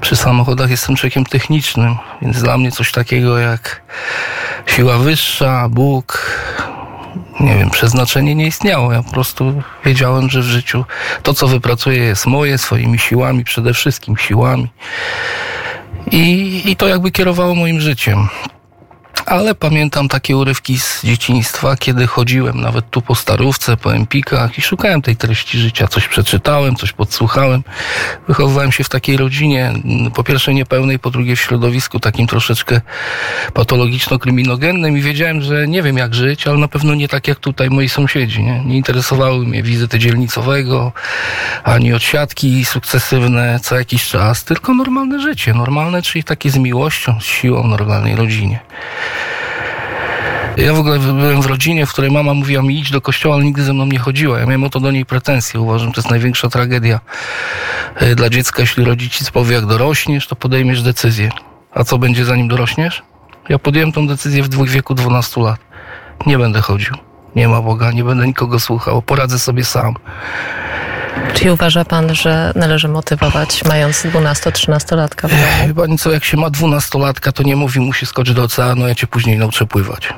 [0.00, 3.82] przy samochodach, jestem człowiekiem technicznym, więc dla mnie coś takiego jak
[4.66, 6.30] siła wyższa, Bóg,
[7.40, 8.92] nie wiem, przeznaczenie nie istniało.
[8.92, 10.84] Ja po prostu wiedziałem, że w życiu
[11.22, 14.68] to, co wypracuję, jest moje, swoimi siłami, przede wszystkim siłami.
[16.12, 18.28] I, i to jakby kierowało moim życiem
[19.26, 24.62] ale pamiętam takie urywki z dzieciństwa, kiedy chodziłem nawet tu po starówce, po empikach i
[24.62, 25.88] szukałem tej treści życia.
[25.88, 27.62] Coś przeczytałem, coś podsłuchałem.
[28.28, 29.72] Wychowywałem się w takiej rodzinie,
[30.14, 32.80] po pierwsze niepełnej, po drugie w środowisku takim troszeczkę
[33.54, 37.70] patologiczno-kryminogennym i wiedziałem, że nie wiem jak żyć, ale na pewno nie tak jak tutaj
[37.70, 38.42] moi sąsiedzi.
[38.42, 40.92] Nie, nie interesowały mnie wizyty dzielnicowego,
[41.64, 45.54] ani odsiadki sukcesywne co jakiś czas, tylko normalne życie.
[45.54, 48.60] Normalne, czyli takie z miłością, z siłą normalnej rodzinie.
[50.56, 53.44] Ja w ogóle byłem w rodzinie, w której mama mówiła mi idź do kościoła, ale
[53.44, 54.38] nigdy ze mną nie chodziła.
[54.38, 55.60] Ja miałem o to do niej pretensje.
[55.60, 57.00] Uważam, że to jest największa tragedia
[57.94, 61.30] e, dla dziecka, jeśli rodzic powie, jak dorośniesz, to podejmiesz decyzję.
[61.74, 63.02] A co będzie zanim dorośniesz?
[63.48, 65.60] Ja podjąłem tą decyzję w wieku 12 lat.
[66.26, 66.94] Nie będę chodził.
[67.36, 69.02] Nie ma Boga, nie będę nikogo słuchał.
[69.02, 69.94] Poradzę sobie sam.
[71.34, 75.28] Czy uważa pan, że należy motywować mając 12-13-latka?
[75.76, 78.94] Pani co, jak się ma 12-latka, to nie mówi mu się skocz do oceanu, ja
[78.94, 80.08] cię później nauczę pływać.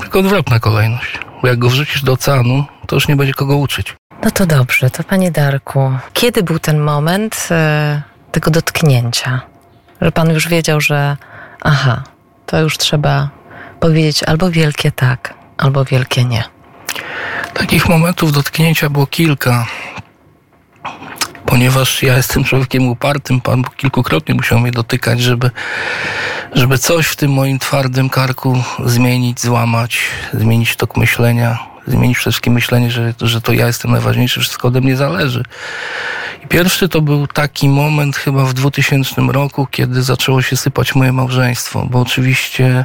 [0.00, 1.18] Tylko odwrotna kolejność.
[1.42, 3.94] Bo jak go wrzucisz do oceanu, to już nie będzie kogo uczyć.
[4.24, 5.92] No to dobrze, to panie Darku.
[6.12, 8.02] Kiedy był ten moment e,
[8.32, 9.40] tego dotknięcia?
[10.00, 11.16] Że pan już wiedział, że
[11.60, 12.02] aha,
[12.46, 13.28] to już trzeba
[13.80, 16.44] powiedzieć albo wielkie tak, albo wielkie nie.
[17.54, 19.66] Takich momentów dotknięcia było kilka
[21.46, 25.50] ponieważ ja jestem człowiekiem upartym, Pan kilkukrotnie musiał mnie dotykać, żeby,
[26.52, 29.98] żeby coś w tym moim twardym karku zmienić, złamać,
[30.32, 34.80] zmienić tok myślenia, zmienić przede wszystkim myślenie, że, że to ja jestem najważniejszy, wszystko ode
[34.80, 35.42] mnie zależy.
[36.44, 41.12] I pierwszy to był taki moment chyba w 2000 roku, kiedy zaczęło się sypać moje
[41.12, 42.84] małżeństwo, bo oczywiście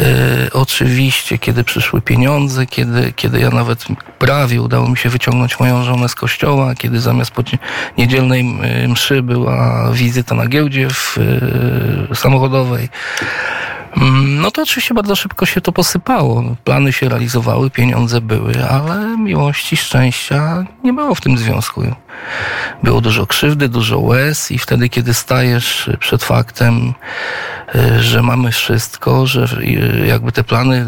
[0.00, 3.84] E, oczywiście, kiedy przyszły pieniądze, kiedy, kiedy ja nawet
[4.18, 7.32] prawie udało mi się wyciągnąć moją żonę z kościoła, kiedy zamiast
[7.98, 11.18] niedzielnej e, mszy była wizyta na giełdzie w,
[12.12, 12.88] e, samochodowej,
[14.40, 16.44] no to oczywiście bardzo szybko się to posypało.
[16.64, 21.82] Plany się realizowały, pieniądze były, ale miłości, szczęścia nie było w tym związku.
[22.82, 26.94] Było dużo krzywdy, dużo łez i wtedy, kiedy stajesz przed faktem,
[27.74, 30.86] y, że mamy wszystko, że y, jakby te plany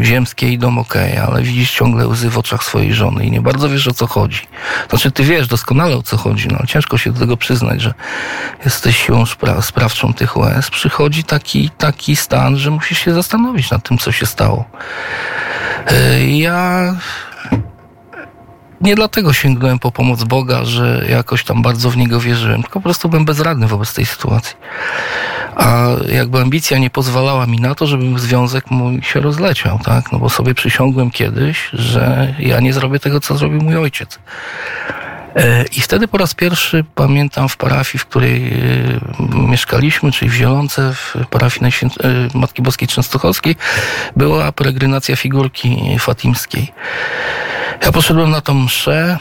[0.00, 0.94] y, ziemskie idą ok,
[1.28, 4.40] ale widzisz ciągle łzy w oczach swojej żony i nie bardzo wiesz o co chodzi.
[4.90, 7.94] Znaczy ty wiesz doskonale o co chodzi, no ciężko się do tego przyznać, że
[8.64, 10.70] jesteś siłą spra sprawczą tych łez.
[10.70, 14.64] Przychodzi taki, taki stan, że musisz się zastanowić nad tym, co się stało.
[16.26, 16.94] Ja
[18.80, 22.84] nie dlatego sięgnąłem po pomoc Boga, że jakoś tam bardzo w Niego wierzyłem, tylko po
[22.84, 24.56] prostu byłem bezradny wobec tej sytuacji.
[25.56, 30.12] A jakby ambicja nie pozwalała mi na to, żebym związek mój się rozleciał, tak?
[30.12, 34.18] No bo sobie przysiągłem kiedyś, że ja nie zrobię tego, co zrobił mój ojciec.
[35.76, 40.92] I wtedy po raz pierwszy pamiętam w parafii, w której e, mieszkaliśmy, czyli w Zielonce,
[40.94, 43.56] w parafii e, Matki Boskiej Częstochowskiej,
[44.16, 46.72] była peregrinacja figurki fatimskiej.
[47.84, 49.18] Ja poszedłem na tą mszę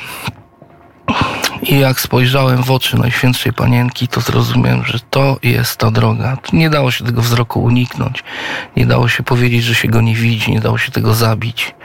[1.62, 6.38] i jak spojrzałem w oczy Najświętszej Panienki, to zrozumiałem, że to jest ta droga.
[6.54, 8.24] Nie dało się tego wzroku uniknąć.
[8.78, 10.52] Nie dało się powiedzieć, że się go nie widzi.
[10.52, 11.76] Nie dało się tego zabić.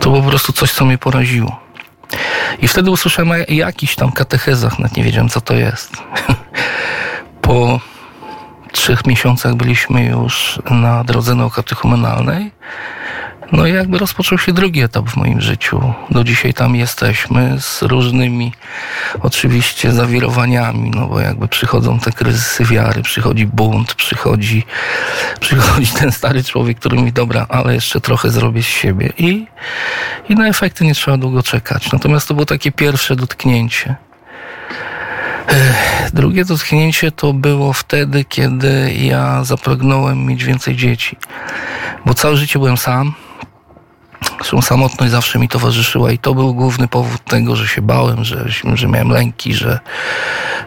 [0.00, 1.61] To po prostu coś, co mnie poraziło.
[2.58, 5.92] I wtedy usłyszałem o jakichś tam katechezach, nawet nie wiedziałem, co to jest.
[7.42, 7.80] po
[8.72, 12.50] trzech miesiącach byliśmy już na drodze naukatechumenalnej
[13.52, 15.94] no i jakby rozpoczął się drugi etap w moim życiu.
[16.10, 18.52] Do dzisiaj tam jesteśmy z różnymi
[19.20, 24.62] oczywiście zawirowaniami, no bo jakby przychodzą te kryzysy wiary, przychodzi bunt, przychodzi,
[25.40, 29.46] przychodzi ten stary człowiek, który mówi, dobra, ale jeszcze trochę zrobię z siebie i,
[30.28, 31.92] i na efekty nie trzeba długo czekać.
[31.92, 33.96] Natomiast to było takie pierwsze dotknięcie.
[36.12, 41.16] Drugie dotknięcie to było wtedy, kiedy ja zapragnąłem mieć więcej dzieci.
[42.06, 43.14] Bo całe życie byłem sam.
[44.36, 48.44] Zresztą samotność zawsze mi towarzyszyła i to był główny powód tego, że się bałem, że,
[48.74, 49.80] że miałem lęki, że,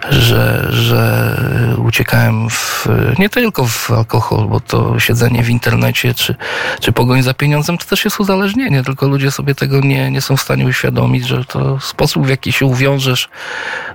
[0.09, 1.35] że, że
[1.77, 2.87] uciekałem w,
[3.19, 6.35] nie tylko w alkohol, bo to siedzenie w internecie czy,
[6.79, 10.37] czy pogoń za pieniądzem to też jest uzależnienie, tylko ludzie sobie tego nie, nie są
[10.37, 13.29] w stanie uświadomić, że to sposób, w jaki się uwiążesz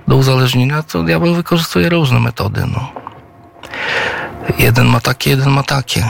[0.07, 2.63] do uzależnienia, to diabeł wykorzystuje różne metody.
[2.73, 2.91] No.
[4.57, 6.05] Jeden ma takie, jeden ma takie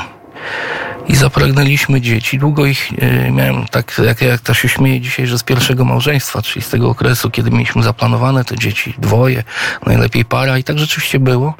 [1.11, 2.39] i zapragnęliśmy dzieci.
[2.39, 6.41] Długo ich e, miałem, tak jak, jak to się śmieje dzisiaj, że z pierwszego małżeństwa,
[6.41, 9.43] czyli z tego okresu, kiedy mieliśmy zaplanowane te dzieci, dwoje,
[9.85, 11.53] najlepiej para i tak rzeczywiście było.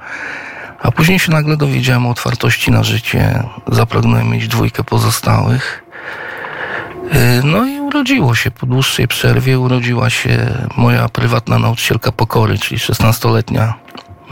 [0.79, 3.43] A później się nagle dowiedziałem o otwartości na życie.
[3.67, 5.83] Zapragnąłem mieć dwójkę pozostałych.
[7.43, 13.73] No i urodziło się, po dłuższej przerwie urodziła się moja prywatna nauczycielka pokory, czyli 16-letnia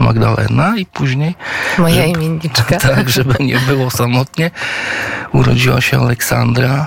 [0.00, 1.34] Magdalena i później...
[1.78, 2.76] Moja imienniczka.
[2.90, 4.50] Tak, żeby nie było samotnie,
[5.32, 6.86] urodziła się Aleksandra.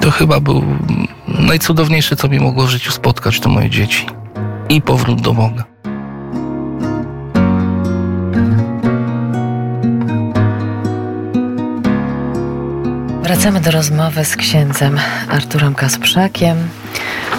[0.00, 0.64] To chyba był
[1.28, 4.06] najcudowniejsze, co mi mogło w życiu spotkać, to moje dzieci.
[4.68, 5.64] I powrót do Boga.
[13.32, 16.68] Wracamy do rozmowy z księdzem Arturem Kasprzakiem.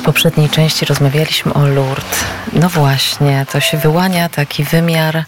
[0.02, 2.24] W poprzedniej części rozmawialiśmy o Lourdes.
[2.54, 5.24] No właśnie, to się wyłania taki wymiar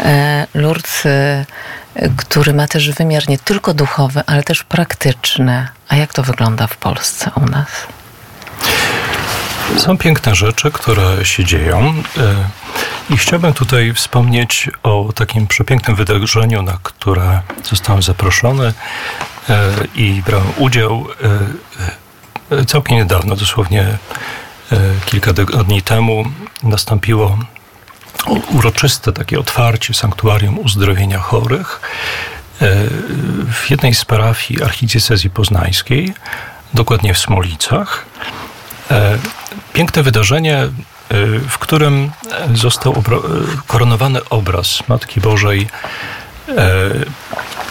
[0.00, 1.44] e, Lourdes, e,
[2.16, 5.68] który ma też wymiar nie tylko duchowy, ale też praktyczny.
[5.88, 7.68] A jak to wygląda w Polsce u nas?
[9.76, 11.94] Są piękne rzeczy, które się dzieją.
[13.10, 18.72] I chciałbym tutaj wspomnieć o takim przepięknym wydarzeniu, na które zostałem zaproszony
[19.94, 21.06] i brałem udział
[22.66, 23.86] całkiem niedawno, dosłownie
[25.06, 26.24] kilka tygodni temu,
[26.62, 27.38] nastąpiło
[28.50, 31.80] uroczyste takie otwarcie sanktuarium uzdrowienia chorych
[33.52, 36.14] w jednej z parafii archidiecezji poznańskiej,
[36.74, 38.06] dokładnie w Smolicach.
[39.72, 40.68] Piękne wydarzenie,
[41.48, 42.10] w którym
[42.54, 43.02] został
[43.66, 45.68] koronowany obraz Matki Bożej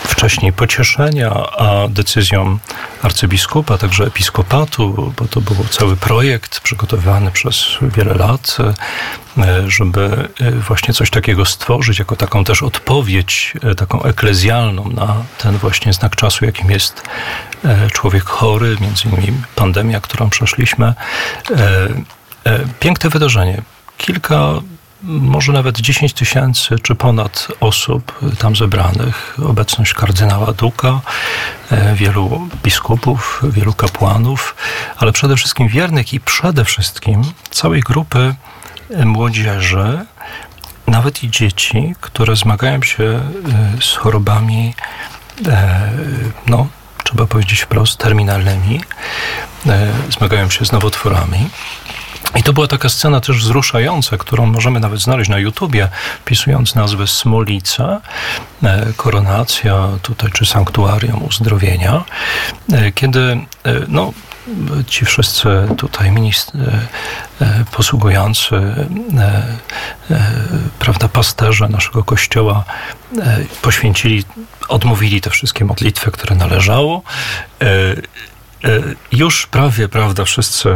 [0.04, 2.58] wcześniej pocieszenia, a decyzją
[3.04, 8.58] arcybiskupa, także episkopatu, bo to był cały projekt przygotowywany przez wiele lat,
[9.68, 10.30] żeby
[10.68, 16.46] właśnie coś takiego stworzyć, jako taką też odpowiedź, taką eklezjalną na ten właśnie znak czasu,
[16.46, 17.04] jakim jest
[17.94, 20.94] człowiek chory, między innymi pandemia, którą przeszliśmy.
[22.80, 23.62] Piękne wydarzenie.
[23.98, 24.54] Kilka
[25.04, 31.02] może nawet 10 tysięcy czy ponad osób tam zebranych, obecność kardynała Duka,
[31.94, 34.56] wielu biskupów, wielu kapłanów,
[34.98, 38.36] ale przede wszystkim wiernych i przede wszystkim całej grupy
[39.06, 40.06] młodzieży,
[40.88, 43.20] nawet i dzieci, które zmagają się
[43.82, 44.74] z chorobami,
[46.48, 46.68] no,
[47.04, 48.82] trzeba powiedzieć wprost, terminalnymi,
[50.18, 51.50] zmagają się z nowotworami.
[52.36, 55.90] I to była taka scena też wzruszająca, którą możemy nawet znaleźć na YouTubie,
[56.22, 58.02] wpisując nazwę Smolica,
[58.98, 62.04] koronacja tutaj, czy sanktuarium uzdrowienia,
[62.96, 63.40] kiedy
[63.88, 64.14] no,
[64.88, 66.52] ci wszyscy tutaj ministr,
[67.72, 68.56] posługujący,
[70.80, 72.64] prawda, pasterze naszego kościoła
[73.62, 74.24] poświęcili,
[74.68, 77.02] odmówili te wszystkie modlitwy, które należało
[79.12, 80.70] już prawie, prawda, wszyscy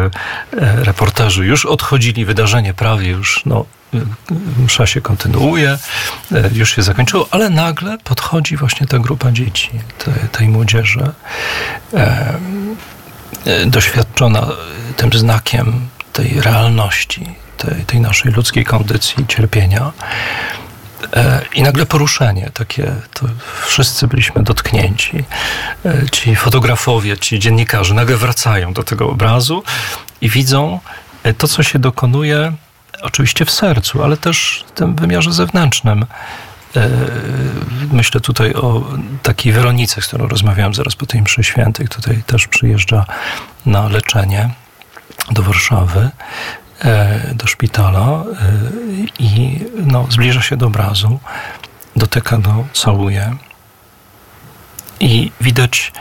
[0.61, 3.65] reporterzy już odchodzili, wydarzenie prawie już, no,
[4.65, 5.77] msza się kontynuuje,
[6.53, 11.11] już się zakończyło, ale nagle podchodzi właśnie ta grupa dzieci, tej, tej młodzieży,
[13.65, 14.47] doświadczona
[14.95, 19.91] tym znakiem tej realności, tej, tej naszej ludzkiej kondycji cierpienia.
[21.54, 23.26] I nagle poruszenie takie, to
[23.66, 25.24] wszyscy byliśmy dotknięci.
[26.12, 29.64] Ci fotografowie, ci dziennikarze nagle wracają do tego obrazu
[30.22, 30.80] i widzą
[31.38, 32.54] to, co się dokonuje
[33.01, 36.06] oczywiście w sercu, ale też w tym wymiarze zewnętrznym.
[37.91, 38.84] Myślę tutaj o
[39.24, 41.88] takiej Weronice, z którą rozmawiałem zaraz po tej mszy świętej.
[41.88, 43.06] Tutaj też przyjeżdża
[43.66, 44.49] na leczenie
[45.32, 46.10] do Warszawy
[47.34, 48.23] do szpitala
[49.19, 51.19] i no, zbliża się do obrazu,
[51.95, 53.36] dotyka go, całuje
[54.99, 55.91] i widać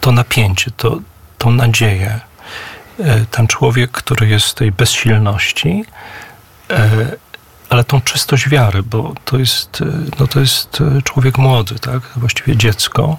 [0.00, 0.98] to napięcie, to,
[1.38, 2.20] tą nadzieję.
[3.30, 5.84] Ten człowiek, który jest w tej bezsilności,
[7.70, 9.82] ale tą czystość wiary, bo to jest,
[10.18, 12.02] no to jest człowiek młody, tak?
[12.16, 13.16] właściwie dziecko.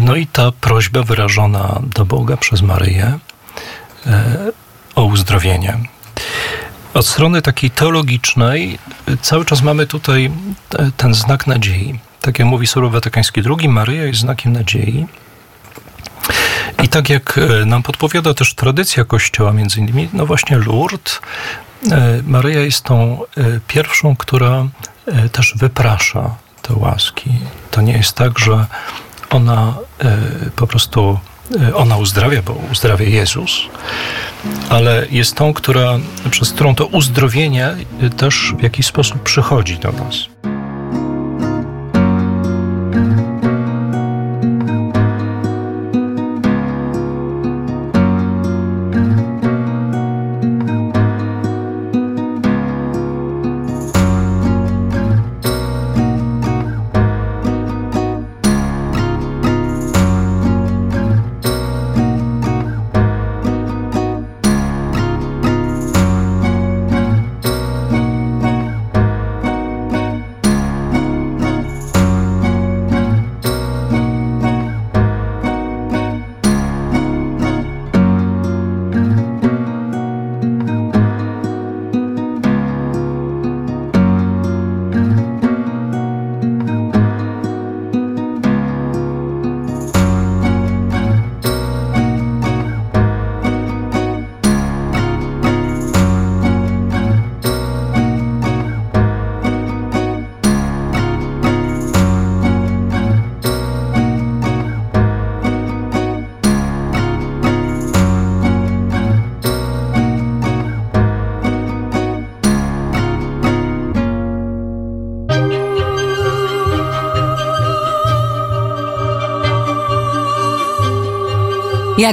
[0.00, 3.18] No i ta prośba wyrażona do Boga przez Maryję,
[4.94, 5.78] o uzdrowienie.
[6.94, 8.78] Od strony takiej teologicznej
[9.22, 10.30] cały czas mamy tutaj
[10.96, 11.98] ten znak nadziei.
[12.20, 15.06] Tak jak mówi Słowo Watykański II, Maryja jest znakiem nadziei.
[16.82, 21.20] I tak jak nam podpowiada też tradycja Kościoła, między innymi, no właśnie Lourdes,
[22.26, 23.20] Maryja jest tą
[23.68, 24.66] pierwszą, która
[25.32, 27.30] też wyprasza te łaski.
[27.70, 28.66] To nie jest tak, że
[29.30, 29.74] ona
[30.56, 31.18] po prostu
[31.74, 33.60] ona uzdrawia, bo uzdrawia Jezus,
[34.68, 35.98] ale jest tą, która,
[36.30, 37.76] przez którą to uzdrowienie
[38.16, 40.33] też w jakiś sposób przychodzi do nas.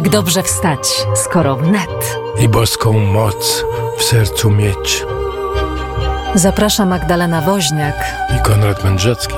[0.02, 2.18] Jak dobrze wstać, skoro wnet.
[2.40, 3.66] I boską moc
[3.98, 5.06] w sercu mieć.
[6.36, 7.96] Zaprasza Magdalena Woźniak
[8.38, 9.36] I Konrad Mędrzecki.